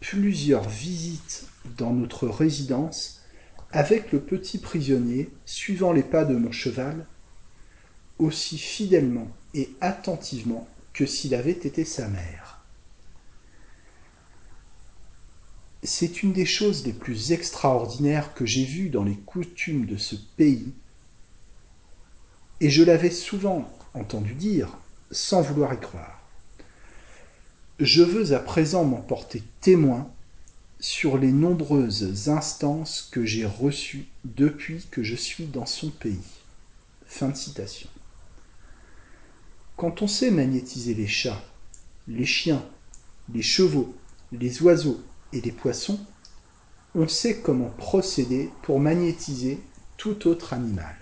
plusieurs 0.00 0.68
visites 0.68 1.46
dans 1.76 1.92
notre 1.92 2.28
résidence 2.28 3.22
avec 3.70 4.12
le 4.12 4.20
petit 4.20 4.58
prisonnier 4.58 5.30
suivant 5.46 5.92
les 5.92 6.02
pas 6.02 6.24
de 6.24 6.36
mon 6.36 6.52
cheval, 6.52 7.06
aussi 8.18 8.58
fidèlement 8.58 9.28
et 9.54 9.70
attentivement 9.80 10.68
que 10.92 11.06
s'il 11.06 11.34
avait 11.34 11.50
été 11.52 11.84
sa 11.84 12.08
mère. 12.08 12.61
C'est 15.84 16.22
une 16.22 16.32
des 16.32 16.46
choses 16.46 16.86
les 16.86 16.92
plus 16.92 17.32
extraordinaires 17.32 18.34
que 18.34 18.46
j'ai 18.46 18.64
vues 18.64 18.88
dans 18.88 19.02
les 19.02 19.16
coutumes 19.16 19.84
de 19.84 19.96
ce 19.96 20.14
pays, 20.36 20.72
et 22.60 22.70
je 22.70 22.84
l'avais 22.84 23.10
souvent 23.10 23.68
entendu 23.92 24.34
dire 24.34 24.68
sans 25.10 25.42
vouloir 25.42 25.74
y 25.74 25.80
croire. 25.80 26.20
Je 27.80 28.04
veux 28.04 28.32
à 28.32 28.38
présent 28.38 28.84
m'en 28.84 29.00
porter 29.00 29.42
témoin 29.60 30.08
sur 30.78 31.18
les 31.18 31.32
nombreuses 31.32 32.28
instances 32.28 33.08
que 33.10 33.24
j'ai 33.24 33.44
reçues 33.44 34.06
depuis 34.24 34.86
que 34.88 35.02
je 35.02 35.16
suis 35.16 35.46
dans 35.46 35.66
son 35.66 35.90
pays. 35.90 36.22
Fin 37.06 37.30
de 37.30 37.36
citation. 37.36 37.88
Quand 39.76 40.00
on 40.00 40.06
sait 40.06 40.30
magnétiser 40.30 40.94
les 40.94 41.08
chats, 41.08 41.42
les 42.06 42.24
chiens, 42.24 42.64
les 43.34 43.42
chevaux, 43.42 43.96
les 44.30 44.62
oiseaux 44.62 45.02
et 45.32 45.40
les 45.40 45.52
poissons, 45.52 45.98
on 46.94 47.08
sait 47.08 47.38
comment 47.38 47.70
procéder 47.70 48.50
pour 48.62 48.80
magnétiser 48.80 49.60
tout 49.96 50.28
autre 50.28 50.52
animal. 50.52 50.94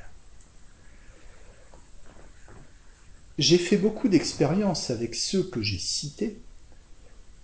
J'ai 3.39 3.59
fait 3.59 3.79
beaucoup 3.79 4.09
d'expériences 4.09 4.91
avec 4.91 5.15
ceux 5.15 5.43
que 5.43 5.63
j'ai 5.63 5.79
cités 5.79 6.39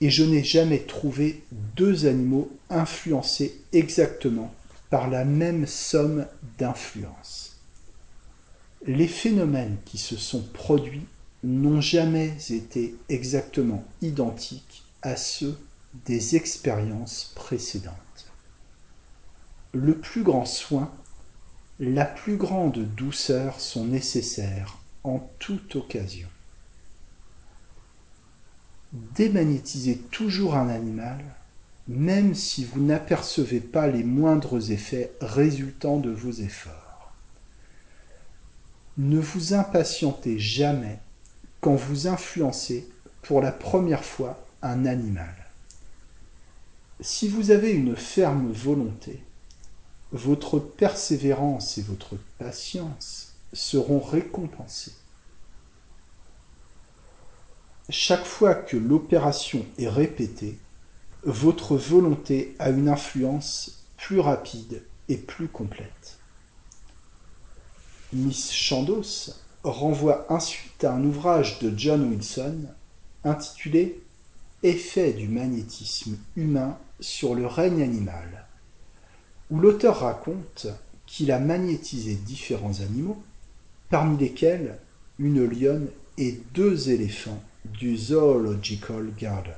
et 0.01 0.11
je 0.11 0.25
n'ai 0.25 0.45
jamais 0.45 0.81
trouvé 0.81 1.43
deux 1.51 2.07
animaux 2.07 2.51
influencés 2.69 3.63
exactement 3.73 4.55
par 4.91 5.09
la 5.09 5.25
même 5.25 5.67
somme 5.67 6.27
d'influence. 6.59 7.57
Les 8.87 9.09
phénomènes 9.09 9.79
qui 9.87 9.99
se 9.99 10.17
sont 10.17 10.43
produits 10.43 11.07
n'ont 11.43 11.81
jamais 11.81 12.37
été 12.51 12.95
exactement 13.09 13.85
identiques 14.03 14.85
à 15.03 15.17
ceux 15.17 15.59
des 16.05 16.37
expériences 16.37 17.33
précédentes. 17.35 18.31
Le 19.73 19.99
plus 19.99 20.23
grand 20.23 20.45
soin, 20.45 20.91
la 21.79 22.05
plus 22.05 22.37
grande 22.37 22.79
douceur 22.79 23.61
sont 23.61 23.85
nécessaires 23.85 24.79
en 25.05 25.19
toute 25.39 25.77
occasion. 25.77 26.29
Démagnétisez 28.93 29.99
toujours 29.99 30.57
un 30.57 30.69
animal, 30.69 31.23
même 31.89 32.35
si 32.35 32.65
vous 32.65 32.81
n'apercevez 32.81 33.61
pas 33.61 33.87
les 33.87 34.05
moindres 34.05 34.71
effets 34.71 35.13
résultant 35.21 35.99
de 35.99 36.11
vos 36.11 36.33
efforts. 36.33 37.13
Ne 38.97 39.21
vous 39.21 39.53
impatientez 39.53 40.39
jamais 40.39 40.99
quand 41.61 41.75
vous 41.75 42.07
influencez 42.07 42.89
pour 43.23 43.43
la 43.43 43.53
première 43.53 44.05
fois 44.05 44.47
un 44.63 44.87
animal. 44.87 45.46
Si 47.01 47.29
vous 47.29 47.51
avez 47.51 47.73
une 47.73 47.95
ferme 47.95 48.51
volonté, 48.51 49.23
votre 50.13 50.59
persévérance 50.59 51.77
et 51.77 51.83
votre 51.83 52.17
patience 52.39 53.35
seront 53.53 54.01
récompensées. 54.01 54.95
Chaque 57.91 58.25
fois 58.25 58.55
que 58.55 58.77
l'opération 58.77 59.65
est 59.79 59.89
répétée, 59.89 60.59
votre 61.23 61.77
volonté 61.77 62.57
a 62.59 62.71
une 62.71 62.89
influence 62.89 63.85
plus 63.97 64.21
rapide 64.21 64.83
et 65.09 65.17
plus 65.17 65.49
complète. 65.49 66.19
Miss 68.13 68.53
Chandos 68.53 69.35
renvoie 69.63 70.27
ensuite 70.33 70.83
à 70.85 70.95
un 70.95 71.05
ouvrage 71.05 71.59
de 71.59 71.77
John 71.77 72.09
Wilson 72.09 72.67
intitulé 73.25 74.01
Effet 74.63 75.13
du 75.13 75.29
magnétisme 75.29 76.17
humain 76.35 76.79
sur 77.01 77.35
le 77.35 77.47
règne 77.47 77.83
animal, 77.83 78.47
où 79.51 79.61
l'auteur 79.61 80.01
raconte 80.01 80.67
qu'il 81.07 81.31
a 81.31 81.39
magnétisé 81.39 82.15
différents 82.15 82.81
animaux, 82.81 83.23
parmi 83.91 84.19
lesquels 84.19 84.79
une 85.19 85.45
lionne 85.45 85.89
et 86.19 86.41
deux 86.55 86.91
éléphants 86.91 87.43
du 87.65 87.97
Zoological 87.97 89.13
Garden. 89.19 89.55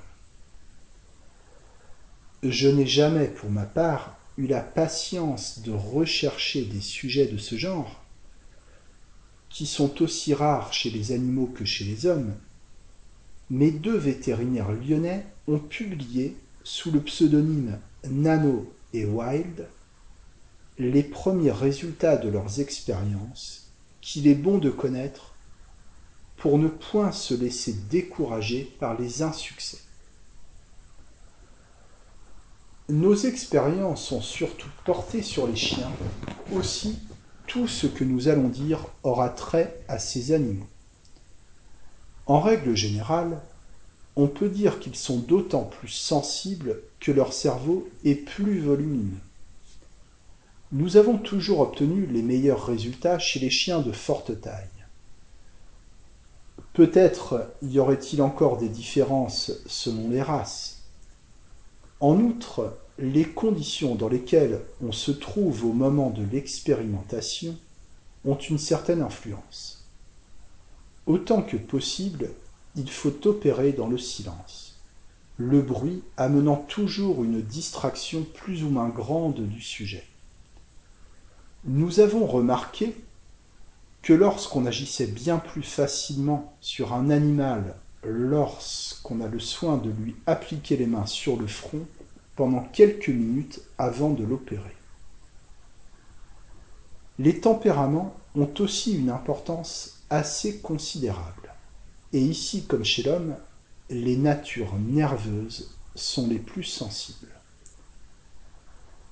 Je 2.42 2.68
n'ai 2.68 2.86
jamais, 2.86 3.26
pour 3.26 3.50
ma 3.50 3.64
part, 3.64 4.16
eu 4.36 4.46
la 4.46 4.60
patience 4.60 5.62
de 5.62 5.72
rechercher 5.72 6.64
des 6.64 6.80
sujets 6.80 7.26
de 7.26 7.38
ce 7.38 7.56
genre, 7.56 8.02
qui 9.48 9.66
sont 9.66 10.02
aussi 10.02 10.34
rares 10.34 10.72
chez 10.72 10.90
les 10.90 11.12
animaux 11.12 11.46
que 11.46 11.64
chez 11.64 11.84
les 11.84 12.06
hommes, 12.06 12.34
mais 13.50 13.70
deux 13.70 13.96
vétérinaires 13.96 14.70
lyonnais 14.70 15.26
ont 15.48 15.58
publié 15.58 16.36
sous 16.68 16.90
le 16.90 17.00
pseudonyme 17.00 17.78
Nano 18.10 18.70
et 18.92 19.06
Wild 19.06 19.66
les 20.78 21.02
premiers 21.02 21.50
résultats 21.50 22.18
de 22.18 22.28
leurs 22.28 22.60
expériences 22.60 23.70
qu'il 24.02 24.28
est 24.28 24.34
bon 24.34 24.58
de 24.58 24.68
connaître 24.68 25.34
pour 26.36 26.58
ne 26.58 26.68
point 26.68 27.10
se 27.10 27.32
laisser 27.32 27.72
décourager 27.72 28.64
par 28.78 29.00
les 29.00 29.22
insuccès. 29.22 29.78
Nos 32.90 33.16
expériences 33.16 34.04
sont 34.04 34.20
surtout 34.20 34.70
portées 34.84 35.22
sur 35.22 35.46
les 35.46 35.56
chiens, 35.56 35.90
aussi 36.52 36.98
tout 37.46 37.66
ce 37.66 37.86
que 37.86 38.04
nous 38.04 38.28
allons 38.28 38.48
dire 38.48 38.84
aura 39.04 39.30
trait 39.30 39.80
à 39.88 39.98
ces 39.98 40.32
animaux. 40.32 40.68
En 42.26 42.40
règle 42.40 42.76
générale, 42.76 43.40
on 44.18 44.26
peut 44.26 44.48
dire 44.48 44.80
qu'ils 44.80 44.96
sont 44.96 45.18
d'autant 45.18 45.62
plus 45.62 45.88
sensibles 45.88 46.80
que 46.98 47.12
leur 47.12 47.32
cerveau 47.32 47.88
est 48.04 48.16
plus 48.16 48.58
volumineux. 48.58 49.20
Nous 50.72 50.96
avons 50.96 51.16
toujours 51.16 51.60
obtenu 51.60 52.04
les 52.04 52.22
meilleurs 52.22 52.66
résultats 52.66 53.20
chez 53.20 53.38
les 53.38 53.48
chiens 53.48 53.80
de 53.80 53.92
forte 53.92 54.40
taille. 54.40 54.66
Peut-être 56.72 57.48
y 57.62 57.78
aurait-il 57.78 58.20
encore 58.20 58.58
des 58.58 58.68
différences 58.68 59.52
selon 59.66 60.10
les 60.10 60.20
races. 60.20 60.82
En 62.00 62.18
outre, 62.18 62.76
les 62.98 63.24
conditions 63.24 63.94
dans 63.94 64.08
lesquelles 64.08 64.60
on 64.84 64.90
se 64.90 65.12
trouve 65.12 65.64
au 65.64 65.72
moment 65.72 66.10
de 66.10 66.24
l'expérimentation 66.24 67.56
ont 68.24 68.36
une 68.36 68.58
certaine 68.58 69.00
influence. 69.00 69.86
Autant 71.06 71.42
que 71.42 71.56
possible, 71.56 72.30
il 72.78 72.88
faut 72.88 73.26
opérer 73.26 73.72
dans 73.72 73.88
le 73.88 73.98
silence, 73.98 74.78
le 75.36 75.60
bruit 75.60 76.02
amenant 76.16 76.56
toujours 76.56 77.24
une 77.24 77.42
distraction 77.42 78.24
plus 78.34 78.62
ou 78.62 78.70
moins 78.70 78.88
grande 78.88 79.40
du 79.40 79.60
sujet. 79.60 80.04
Nous 81.64 81.98
avons 81.98 82.24
remarqué 82.24 82.94
que 84.02 84.12
lorsqu'on 84.12 84.64
agissait 84.64 85.08
bien 85.08 85.38
plus 85.38 85.64
facilement 85.64 86.56
sur 86.60 86.94
un 86.94 87.10
animal 87.10 87.74
lorsqu'on 88.04 89.20
a 89.20 89.26
le 89.26 89.40
soin 89.40 89.76
de 89.76 89.90
lui 89.90 90.14
appliquer 90.26 90.76
les 90.76 90.86
mains 90.86 91.06
sur 91.06 91.36
le 91.36 91.48
front 91.48 91.84
pendant 92.36 92.62
quelques 92.62 93.08
minutes 93.08 93.60
avant 93.76 94.10
de 94.10 94.22
l'opérer. 94.22 94.76
Les 97.18 97.40
tempéraments 97.40 98.14
ont 98.36 98.50
aussi 98.60 98.96
une 98.96 99.10
importance 99.10 100.04
assez 100.10 100.60
considérable. 100.60 101.47
Et 102.12 102.20
ici, 102.20 102.64
comme 102.64 102.84
chez 102.84 103.02
l'homme, 103.02 103.36
les 103.90 104.16
natures 104.16 104.74
nerveuses 104.76 105.76
sont 105.94 106.26
les 106.28 106.38
plus 106.38 106.64
sensibles. 106.64 107.32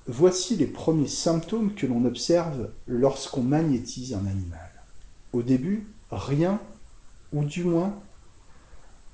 Voici 0.07 0.55
les 0.55 0.67
premiers 0.67 1.07
symptômes 1.07 1.75
que 1.75 1.85
l'on 1.85 2.05
observe 2.05 2.71
lorsqu'on 2.87 3.43
magnétise 3.43 4.13
un 4.13 4.25
animal. 4.25 4.71
Au 5.33 5.43
début, 5.43 5.87
rien, 6.11 6.61
ou 7.33 7.43
du 7.43 7.65
moins, 7.65 7.99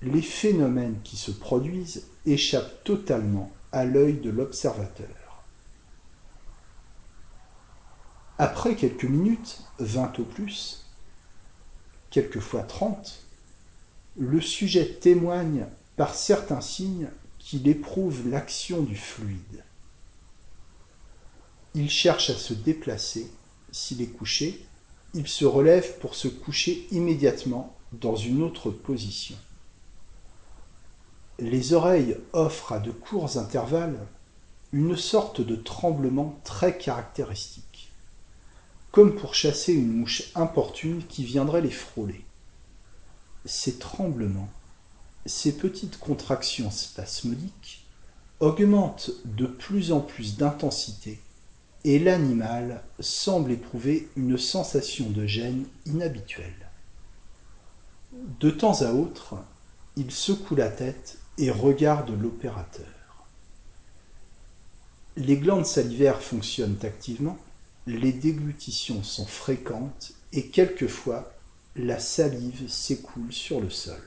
les 0.02 0.22
phénomènes 0.22 1.00
qui 1.04 1.17
se 1.17 1.32
produisent 1.32 2.08
échappent 2.26 2.84
totalement 2.84 3.52
à 3.72 3.86
l'œil 3.86 4.19
de 4.19 4.30
l'observateur. 4.30 5.43
Après 8.38 8.76
quelques 8.76 9.06
minutes, 9.06 9.62
vingt 9.80 10.19
au 10.19 10.24
plus, 10.24 10.86
quelquefois 12.10 12.63
trente, 12.63 13.24
le 14.17 14.41
sujet 14.41 14.86
témoigne 14.86 15.65
par 15.95 16.13
certains 16.13 16.62
signes 16.62 17.10
qu'il 17.39 17.67
éprouve 17.67 18.30
l'action 18.30 18.82
du 18.82 18.95
fluide. 18.95 19.63
Il 21.73 21.89
cherche 21.89 22.30
à 22.30 22.36
se 22.36 22.54
déplacer. 22.54 23.32
S'il 23.71 24.02
est 24.02 24.08
couché, 24.08 24.63
il 25.15 25.28
se 25.28 25.45
relève 25.45 25.97
pour 25.97 26.13
se 26.13 26.28
coucher 26.28 26.88
immédiatement 26.91 27.76
dans 27.91 28.15
une 28.15 28.43
autre 28.43 28.69
position. 28.69 29.36
Les 31.39 31.73
oreilles 31.73 32.17
offrent 32.32 32.73
à 32.73 32.80
de 32.80 32.91
courts 32.91 33.38
intervalles 33.38 33.99
une 34.71 34.95
sorte 34.95 35.41
de 35.41 35.56
tremblement 35.56 36.39
très 36.43 36.78
caractéristique, 36.78 37.91
comme 38.91 39.15
pour 39.15 39.34
chasser 39.34 39.73
une 39.73 39.91
mouche 39.91 40.32
importune 40.36 41.04
qui 41.08 41.23
viendrait 41.23 41.62
les 41.62 41.71
frôler. 41.71 42.23
Ces 43.45 43.77
tremblements, 43.77 44.49
ces 45.25 45.58
petites 45.58 45.99
contractions 45.99 46.71
spasmodiques 46.71 47.86
augmentent 48.39 49.12
de 49.25 49.45
plus 49.45 49.91
en 49.91 49.99
plus 49.99 50.38
d'intensité 50.38 51.19
et 51.84 51.99
l'animal 51.99 52.84
semble 52.99 53.51
éprouver 53.51 54.10
une 54.15 54.38
sensation 54.38 55.10
de 55.10 55.25
gêne 55.25 55.65
inhabituelle. 55.86 56.69
De 58.39 58.49
temps 58.49 58.82
à 58.82 58.91
autre, 58.91 59.36
il 59.95 60.12
secoue 60.12 60.56
la 60.56 60.69
tête 60.69 61.17
et 61.38 61.49
regarde 61.49 62.12
l'opérateur. 62.21 62.86
Les 65.17 65.38
glandes 65.38 65.65
salivaires 65.65 66.21
fonctionnent 66.21 66.79
activement, 66.84 67.38
les 67.86 68.13
déglutitions 68.13 69.03
sont 69.03 69.25
fréquentes 69.25 70.13
et 70.32 70.47
quelquefois 70.47 71.32
la 71.76 71.98
salive 71.98 72.70
s'écoule 72.70 73.34
sur 73.34 73.60
le 73.60 73.70
sol. 73.72 74.02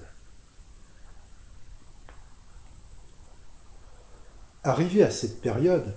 Arrivé 4.62 5.02
à 5.02 5.10
cette 5.10 5.40
période, 5.40 5.96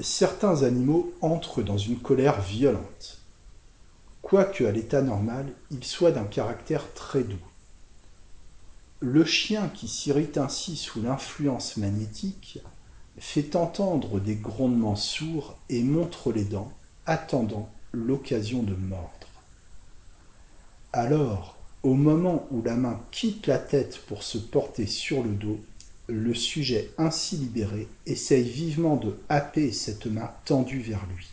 certains 0.00 0.64
animaux 0.64 1.12
entrent 1.20 1.62
dans 1.62 1.78
une 1.78 2.00
colère 2.00 2.40
violente, 2.40 3.20
quoique 4.22 4.64
à 4.64 4.72
l'état 4.72 5.02
normal 5.02 5.52
ils 5.70 5.84
soient 5.84 6.10
d'un 6.10 6.24
caractère 6.24 6.92
très 6.94 7.22
doux. 7.22 7.36
Le 8.98 9.24
chien 9.24 9.68
qui 9.68 9.86
s'irrite 9.86 10.38
ainsi 10.38 10.76
sous 10.76 11.00
l'influence 11.00 11.76
magnétique 11.76 12.58
fait 13.18 13.54
entendre 13.54 14.18
des 14.18 14.34
grondements 14.34 14.96
sourds 14.96 15.56
et 15.68 15.84
montre 15.84 16.32
les 16.32 16.44
dents, 16.44 16.72
attendant 17.06 17.70
l'occasion 17.92 18.64
de 18.64 18.74
mordre. 18.74 19.23
Alors, 20.96 21.56
au 21.82 21.94
moment 21.94 22.46
où 22.52 22.62
la 22.62 22.76
main 22.76 23.00
quitte 23.10 23.48
la 23.48 23.58
tête 23.58 23.98
pour 24.06 24.22
se 24.22 24.38
porter 24.38 24.86
sur 24.86 25.24
le 25.24 25.30
dos, 25.30 25.58
le 26.06 26.34
sujet 26.34 26.92
ainsi 26.98 27.36
libéré 27.36 27.88
essaye 28.06 28.48
vivement 28.48 28.94
de 28.94 29.18
happer 29.28 29.72
cette 29.72 30.06
main 30.06 30.30
tendue 30.44 30.78
vers 30.78 31.04
lui. 31.06 31.32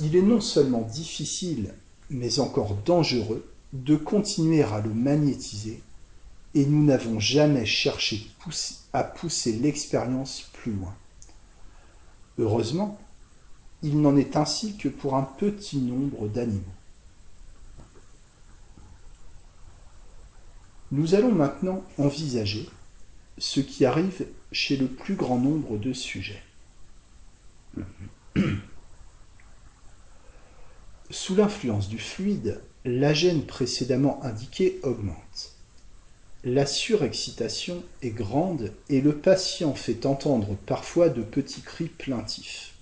Il 0.00 0.16
est 0.16 0.22
non 0.22 0.40
seulement 0.40 0.80
difficile, 0.80 1.72
mais 2.10 2.40
encore 2.40 2.74
dangereux 2.84 3.48
de 3.72 3.94
continuer 3.94 4.64
à 4.64 4.80
le 4.80 4.92
magnétiser, 4.92 5.80
et 6.56 6.66
nous 6.66 6.84
n'avons 6.84 7.20
jamais 7.20 7.64
cherché 7.64 8.26
à 8.92 9.04
pousser 9.04 9.52
l'expérience 9.52 10.50
plus 10.52 10.72
loin. 10.72 10.96
Heureusement, 12.38 12.98
il 13.84 14.00
n'en 14.00 14.16
est 14.16 14.34
ainsi 14.34 14.76
que 14.76 14.88
pour 14.88 15.14
un 15.14 15.22
petit 15.22 15.78
nombre 15.78 16.26
d'animaux. 16.26 16.74
Nous 20.92 21.14
allons 21.14 21.30
maintenant 21.32 21.84
envisager 21.98 22.68
ce 23.38 23.60
qui 23.60 23.84
arrive 23.84 24.26
chez 24.50 24.76
le 24.76 24.88
plus 24.88 25.14
grand 25.14 25.38
nombre 25.38 25.78
de 25.78 25.92
sujets. 25.92 26.42
Sous 31.10 31.36
l'influence 31.36 31.88
du 31.88 31.98
fluide, 31.98 32.60
la 32.84 33.14
gêne 33.14 33.44
précédemment 33.46 34.22
indiquée 34.24 34.80
augmente. 34.82 35.54
La 36.42 36.66
surexcitation 36.66 37.84
est 38.02 38.10
grande 38.10 38.72
et 38.88 39.00
le 39.00 39.14
patient 39.14 39.74
fait 39.74 40.06
entendre 40.06 40.56
parfois 40.66 41.08
de 41.08 41.22
petits 41.22 41.62
cris 41.62 41.88
plaintifs. 41.88 42.74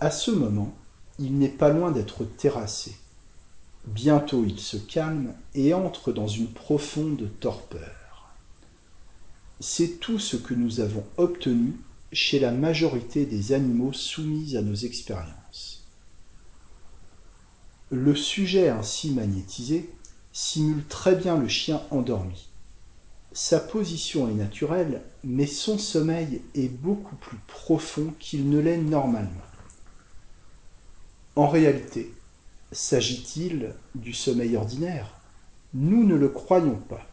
À 0.00 0.10
ce 0.10 0.30
moment, 0.30 0.74
il 1.18 1.38
n'est 1.38 1.48
pas 1.48 1.68
loin 1.68 1.90
d'être 1.90 2.24
terrassé. 2.24 2.94
Bientôt 3.86 4.44
il 4.44 4.60
se 4.60 4.76
calme 4.76 5.34
et 5.54 5.74
entre 5.74 6.12
dans 6.12 6.28
une 6.28 6.52
profonde 6.52 7.28
torpeur. 7.40 8.30
C'est 9.58 9.98
tout 10.00 10.18
ce 10.18 10.36
que 10.36 10.54
nous 10.54 10.80
avons 10.80 11.04
obtenu 11.16 11.74
chez 12.12 12.38
la 12.38 12.52
majorité 12.52 13.26
des 13.26 13.52
animaux 13.52 13.92
soumis 13.92 14.56
à 14.56 14.62
nos 14.62 14.74
expériences. 14.74 15.84
Le 17.90 18.14
sujet 18.14 18.68
ainsi 18.68 19.10
magnétisé 19.10 19.90
simule 20.32 20.84
très 20.86 21.16
bien 21.16 21.36
le 21.36 21.48
chien 21.48 21.82
endormi. 21.90 22.48
Sa 23.32 23.60
position 23.60 24.28
est 24.28 24.34
naturelle, 24.34 25.02
mais 25.24 25.46
son 25.46 25.78
sommeil 25.78 26.42
est 26.54 26.68
beaucoup 26.68 27.16
plus 27.16 27.38
profond 27.46 28.14
qu'il 28.18 28.48
ne 28.48 28.58
l'est 28.58 28.78
normalement. 28.78 29.30
En 31.34 31.48
réalité, 31.48 32.12
s'agit-il 32.72 33.74
du 33.94 34.12
sommeil 34.12 34.56
ordinaire? 34.56 35.20
Nous 35.74 36.04
ne 36.04 36.14
le 36.14 36.28
croyons 36.28 36.76
pas. 36.88 37.06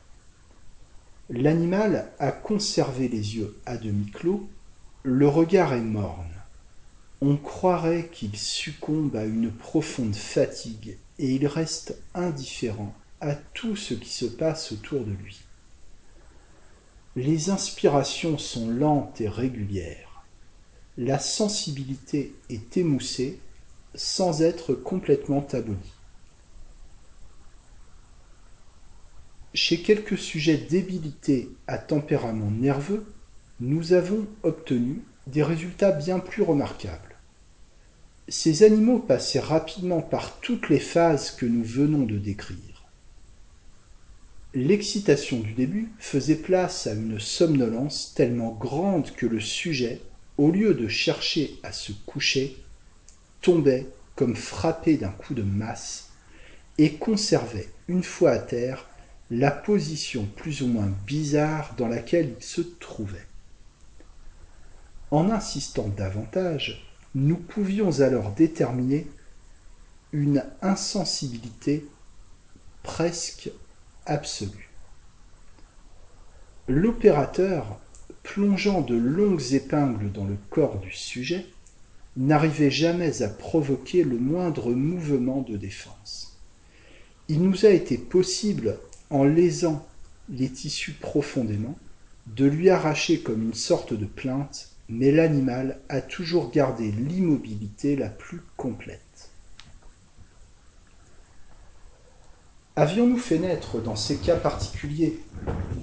L'animal 1.29 2.11
a 2.17 2.31
conservé 2.31 3.07
les 3.07 3.35
yeux 3.35 3.55
à 3.65 3.77
demi 3.77 4.09
clos, 4.09 4.49
le 5.03 5.27
regard 5.27 5.73
est 5.73 5.81
morne. 5.81 6.25
On 7.21 7.37
croirait 7.37 8.09
qu'il 8.11 8.35
succombe 8.37 9.15
à 9.15 9.25
une 9.25 9.51
profonde 9.51 10.15
fatigue 10.15 10.97
et 11.19 11.35
il 11.35 11.45
reste 11.45 11.97
indifférent 12.13 12.95
à 13.21 13.35
tout 13.35 13.75
ce 13.75 13.93
qui 13.93 14.09
se 14.09 14.25
passe 14.25 14.71
autour 14.71 15.03
de 15.03 15.11
lui. 15.11 15.41
Les 17.15 17.49
inspirations 17.49 18.37
sont 18.37 18.69
lentes 18.69 19.19
et 19.19 19.27
régulières. 19.27 20.23
La 20.97 21.19
sensibilité 21.19 22.33
est 22.49 22.77
émoussée 22.77 23.39
sans 23.95 24.41
être 24.41 24.73
complètement 24.73 25.45
abolie. 25.51 25.93
chez 29.53 29.81
quelques 29.81 30.17
sujets 30.17 30.57
débilités 30.57 31.49
à 31.67 31.77
tempérament 31.77 32.51
nerveux, 32.51 33.05
nous 33.59 33.93
avons 33.93 34.25
obtenu 34.43 35.01
des 35.27 35.43
résultats 35.43 35.91
bien 35.91 36.19
plus 36.19 36.43
remarquables. 36.43 37.15
Ces 38.27 38.63
animaux 38.63 38.99
passaient 38.99 39.39
rapidement 39.39 40.01
par 40.01 40.39
toutes 40.39 40.69
les 40.69 40.79
phases 40.79 41.31
que 41.31 41.45
nous 41.45 41.63
venons 41.63 42.05
de 42.05 42.17
décrire. 42.17 42.57
L'excitation 44.53 45.39
du 45.39 45.53
début 45.53 45.89
faisait 45.99 46.35
place 46.35 46.87
à 46.87 46.93
une 46.93 47.19
somnolence 47.19 48.13
tellement 48.15 48.51
grande 48.51 49.11
que 49.11 49.25
le 49.25 49.39
sujet, 49.39 50.01
au 50.37 50.51
lieu 50.51 50.73
de 50.73 50.87
chercher 50.87 51.59
à 51.63 51.71
se 51.71 51.91
coucher, 52.05 52.55
tombait 53.41 53.87
comme 54.15 54.35
frappé 54.35 54.97
d'un 54.97 55.11
coup 55.11 55.33
de 55.33 55.43
masse 55.43 56.09
et 56.77 56.95
conservait, 56.95 57.69
une 57.87 58.03
fois 58.03 58.31
à 58.31 58.39
terre, 58.39 58.85
la 59.31 59.51
position 59.51 60.27
plus 60.35 60.61
ou 60.61 60.67
moins 60.67 60.91
bizarre 61.05 61.75
dans 61.77 61.87
laquelle 61.87 62.33
il 62.37 62.43
se 62.43 62.61
trouvait. 62.61 63.27
En 65.11 65.29
insistant 65.29 65.87
davantage, 65.87 66.85
nous 67.15 67.37
pouvions 67.37 68.01
alors 68.01 68.31
déterminer 68.31 69.07
une 70.11 70.43
insensibilité 70.61 71.85
presque 72.83 73.51
absolue. 74.05 74.69
L'opérateur, 76.67 77.79
plongeant 78.23 78.81
de 78.81 78.95
longues 78.95 79.53
épingles 79.53 80.11
dans 80.11 80.25
le 80.25 80.37
corps 80.49 80.79
du 80.79 80.91
sujet, 80.91 81.47
n'arrivait 82.19 82.71
jamais 82.71 83.23
à 83.23 83.29
provoquer 83.29 84.03
le 84.03 84.17
moindre 84.17 84.73
mouvement 84.73 85.41
de 85.41 85.57
défense. 85.57 86.37
Il 87.27 87.41
nous 87.41 87.65
a 87.65 87.69
été 87.69 87.97
possible, 87.97 88.79
en 89.09 89.23
lésant 89.23 89.87
les 90.29 90.49
tissus 90.49 90.93
profondément, 90.93 91.77
de 92.27 92.45
lui 92.45 92.69
arracher 92.69 93.21
comme 93.21 93.41
une 93.41 93.55
sorte 93.55 93.93
de 93.93 94.05
plainte 94.05 94.69
mais 94.89 95.11
l'animal 95.11 95.79
a 95.87 96.01
toujours 96.01 96.49
gardé 96.49 96.91
l'immobilité 96.91 97.95
la 97.95 98.09
plus 98.09 98.41
complète. 98.57 99.29
Avions-nous 102.75 103.19
fait 103.19 103.37
naître 103.37 103.79
dans 103.79 103.95
ces 103.95 104.17
cas 104.17 104.35
particuliers 104.35 105.19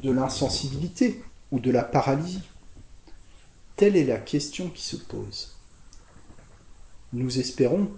de 0.02 0.10
l'insensibilité 0.10 1.22
ou 1.52 1.60
de 1.60 1.70
la 1.70 1.84
paralysie? 1.84 2.42
Telle 3.76 3.96
est 3.96 4.04
la 4.04 4.18
question 4.18 4.70
qui 4.70 4.82
se 4.82 4.96
pose. 4.96 5.55
Nous 7.12 7.38
espérons 7.38 7.90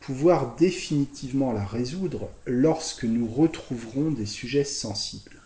pouvoir 0.00 0.56
définitivement 0.56 1.52
la 1.52 1.64
résoudre 1.64 2.28
lorsque 2.46 3.04
nous 3.04 3.26
retrouverons 3.26 4.10
des 4.10 4.26
sujets 4.26 4.64
sensibles. 4.64 5.40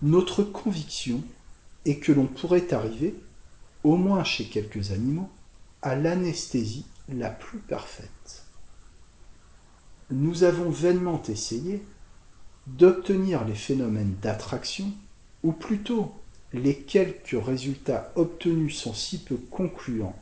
Notre 0.00 0.42
conviction 0.42 1.22
est 1.84 1.98
que 1.98 2.10
l'on 2.10 2.26
pourrait 2.26 2.72
arriver, 2.72 3.14
au 3.84 3.96
moins 3.96 4.24
chez 4.24 4.46
quelques 4.46 4.90
animaux, 4.90 5.28
à 5.82 5.94
l'anesthésie 5.94 6.86
la 7.08 7.30
plus 7.30 7.58
parfaite. 7.58 8.44
Nous 10.10 10.44
avons 10.44 10.70
vainement 10.70 11.22
essayé 11.28 11.82
d'obtenir 12.66 13.44
les 13.44 13.54
phénomènes 13.54 14.16
d'attraction, 14.20 14.92
ou 15.42 15.52
plutôt 15.52 16.12
les 16.52 16.76
quelques 16.76 17.36
résultats 17.40 18.12
obtenus 18.14 18.76
sont 18.76 18.94
si 18.94 19.18
peu 19.18 19.36
concluants 19.36 20.16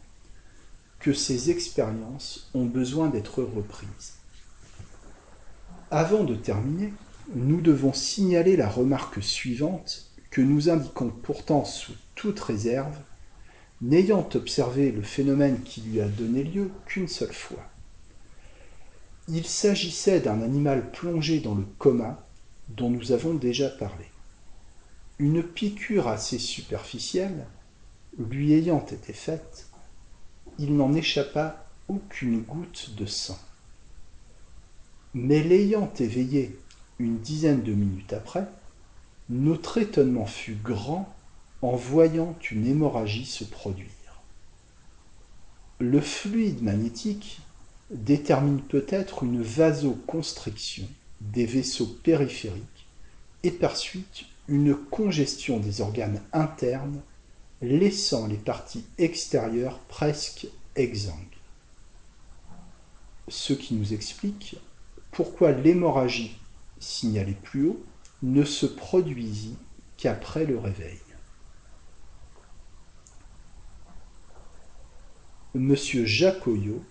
que 1.01 1.13
ces 1.13 1.51
expériences 1.51 2.51
ont 2.55 2.67
besoin 2.67 3.09
d'être 3.09 3.43
reprises. 3.43 4.15
Avant 5.91 6.25
de 6.25 6.37
terminer, 6.37 6.93
nous 7.35 7.61
devons 7.61 7.93
signaler 7.93 8.57
la 8.57 8.69
remarque 8.69 9.23
suivante 9.23 10.11
que 10.31 10.41
nous 10.41 10.69
indiquons 10.69 11.11
pourtant 11.11 11.65
sous 11.65 11.95
toute 12.15 12.39
réserve 12.39 12.97
n'ayant 13.81 14.29
observé 14.35 14.93
le 14.93 15.03
phénomène 15.03 15.63
qui 15.63 15.81
lui 15.81 16.01
a 16.01 16.07
donné 16.07 16.45
lieu 16.45 16.71
qu'une 16.87 17.09
seule 17.09 17.33
fois. 17.33 17.65
Il 19.29 19.47
s'agissait 19.47 20.21
d'un 20.21 20.43
animal 20.43 20.91
plongé 20.91 21.41
dans 21.41 21.55
le 21.55 21.65
coma 21.79 22.27
dont 22.69 22.91
nous 22.91 23.13
avons 23.13 23.35
déjà 23.35 23.69
parlé. 23.69 24.05
Une 25.19 25.43
piqûre 25.43 26.09
assez 26.09 26.39
superficielle 26.39 27.47
lui 28.19 28.53
ayant 28.53 28.85
été 28.85 29.13
faite, 29.13 29.70
il 30.61 30.77
n'en 30.77 30.93
échappa 30.93 31.65
aucune 31.89 32.43
goutte 32.43 32.95
de 32.95 33.07
sang. 33.07 33.39
Mais 35.15 35.43
l'ayant 35.43 35.91
éveillé 35.99 36.57
une 36.99 37.19
dizaine 37.19 37.63
de 37.63 37.73
minutes 37.73 38.13
après, 38.13 38.47
notre 39.31 39.79
étonnement 39.79 40.27
fut 40.27 40.59
grand 40.63 41.13
en 41.63 41.75
voyant 41.77 42.37
une 42.51 42.67
hémorragie 42.67 43.25
se 43.25 43.43
produire. 43.43 43.89
Le 45.79 46.03
fluide 46.03 46.63
magnétique 46.63 47.41
détermine 47.91 48.61
peut-être 48.61 49.23
une 49.23 49.43
vasoconstriction 49.43 50.87
des 51.23 51.47
vaisseaux 51.47 51.99
périphériques 52.03 52.87
et 53.45 53.51
par 53.51 53.77
suite 53.77 54.27
une 54.47 54.75
congestion 54.75 55.59
des 55.59 55.81
organes 55.81 56.21
internes, 56.35 57.01
laissant 57.63 58.27
les 58.27 58.37
parties 58.37 58.85
extérieures 58.99 59.79
presque 59.81 60.47
exsangues. 60.77 61.15
Ce 63.29 63.53
qui 63.53 63.75
nous 63.75 63.93
explique 63.93 64.57
pourquoi 65.13 65.53
l'hémorragie 65.53 66.39
signalée 66.79 67.37
plus 67.43 67.69
haut 67.69 67.85
ne 68.23 68.45
se 68.45 68.67
produisit 68.67 69.57
qu'après 69.97 70.47
le 70.47 70.59
réveil. 70.59 70.99
M. 75.55 75.75
Jacoyot 75.77 76.83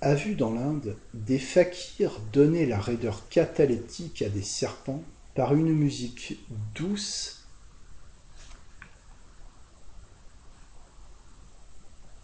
a 0.00 0.14
vu 0.14 0.34
dans 0.34 0.52
l'Inde 0.52 0.96
des 1.14 1.38
fakirs 1.38 2.20
donner 2.32 2.66
la 2.66 2.78
raideur 2.78 3.28
catalytique 3.28 4.22
à 4.22 4.28
des 4.28 4.42
serpents 4.42 5.02
par 5.34 5.54
une 5.54 5.72
musique 5.72 6.38
douce 6.74 7.41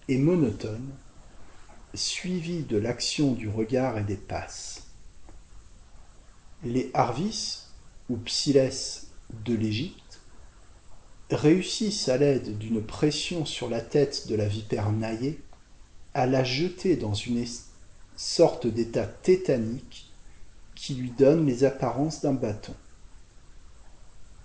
et 0.09 0.19
monotone, 0.19 0.89
suivie 1.95 2.63
de 2.63 2.77
l'action 2.79 3.33
du 3.33 3.49
regard 3.49 3.99
et 3.99 4.05
des 4.05 4.17
passes. 4.17 4.85
Les 6.65 6.91
Harvis, 6.95 7.65
ou 8.09 8.17
Psylès 8.17 9.09
de 9.45 9.55
l'Égypte, 9.55 10.21
réussissent 11.31 12.09
à 12.09 12.17
l'aide 12.17 12.59
d'une 12.59 12.83
pression 12.83 13.45
sur 13.45 13.69
la 13.69 13.81
tête 13.81 14.29
de 14.29 14.35
la 14.35 14.47
vipère 14.47 14.91
naillée 14.91 15.41
à 16.15 16.27
la 16.27 16.43
jeter 16.43 16.97
dans 16.97 17.15
une 17.15 17.45
sorte 18.17 18.67
d'état 18.67 19.07
tétanique 19.07 20.11
qui 20.75 20.95
lui 20.95 21.11
donne 21.11 21.47
les 21.47 21.65
apparences 21.65 22.23
d'un 22.23 22.33
bâton. 22.33 22.75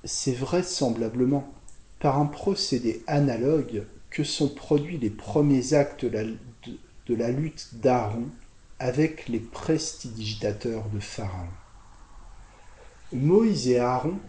C'est 0.03 0.33
vraisemblablement 0.33 1.51
par 1.99 2.19
un 2.19 2.25
procédé 2.25 3.01
analogue 3.07 3.85
que 4.13 4.23
sont 4.23 4.47
produits 4.47 4.99
les 4.99 5.09
premiers 5.09 5.73
actes 5.73 6.05
de 6.05 7.15
la, 7.15 7.31
lutte 7.31 7.69
d'Aaron 7.73 8.29
avec 8.77 9.27
les 9.27 9.39
prestidigitateurs 9.39 10.87
de 10.89 10.99
Pharaon. 10.99 11.49
Moïse 13.11 13.67
et 13.67 13.79
Aaron, 13.79 14.19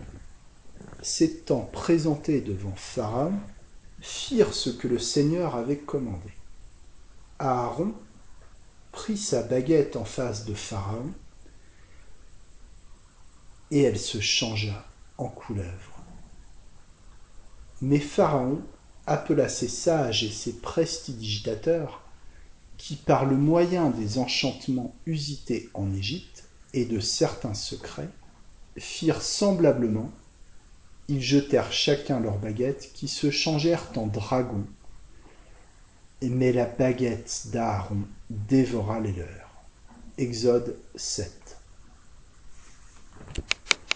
s'étant 1.02 1.68
présentés 1.70 2.40
devant 2.40 2.74
Pharaon, 2.74 3.34
firent 4.00 4.54
ce 4.54 4.70
que 4.70 4.88
le 4.88 4.98
Seigneur 4.98 5.54
avait 5.54 5.76
commandé. 5.76 6.32
Aaron 7.38 7.92
prit 8.90 9.18
sa 9.18 9.42
baguette 9.42 9.96
en 9.96 10.06
face 10.06 10.46
de 10.46 10.54
Pharaon, 10.54 11.12
et 13.70 13.82
elle 13.82 13.98
se 13.98 14.20
changea 14.20 14.86
en 15.18 15.28
couleuvre. 15.28 16.02
Mais 17.82 17.98
Pharaon 17.98 18.62
appela 19.06 19.48
ses 19.48 19.68
sages 19.68 20.24
et 20.24 20.30
ses 20.30 20.54
prestidigitateurs, 20.54 22.02
qui 22.78 22.96
par 22.96 23.24
le 23.24 23.36
moyen 23.36 23.90
des 23.90 24.18
enchantements 24.18 24.94
usités 25.06 25.68
en 25.74 25.92
Égypte 25.94 26.44
et 26.72 26.84
de 26.84 27.00
certains 27.00 27.54
secrets, 27.54 28.10
firent 28.76 29.22
semblablement, 29.22 30.10
ils 31.08 31.22
jetèrent 31.22 31.72
chacun 31.72 32.18
leurs 32.18 32.38
baguettes 32.38 32.90
qui 32.94 33.08
se 33.08 33.30
changèrent 33.30 33.90
en 33.96 34.06
dragons 34.06 34.66
mais 36.28 36.52
la 36.52 36.66
baguette 36.66 37.48
d'Aaron 37.52 38.02
dévora 38.30 39.00
les 39.00 39.12
leurs. 39.12 39.50
Exode 40.18 40.76
7. 40.94 41.58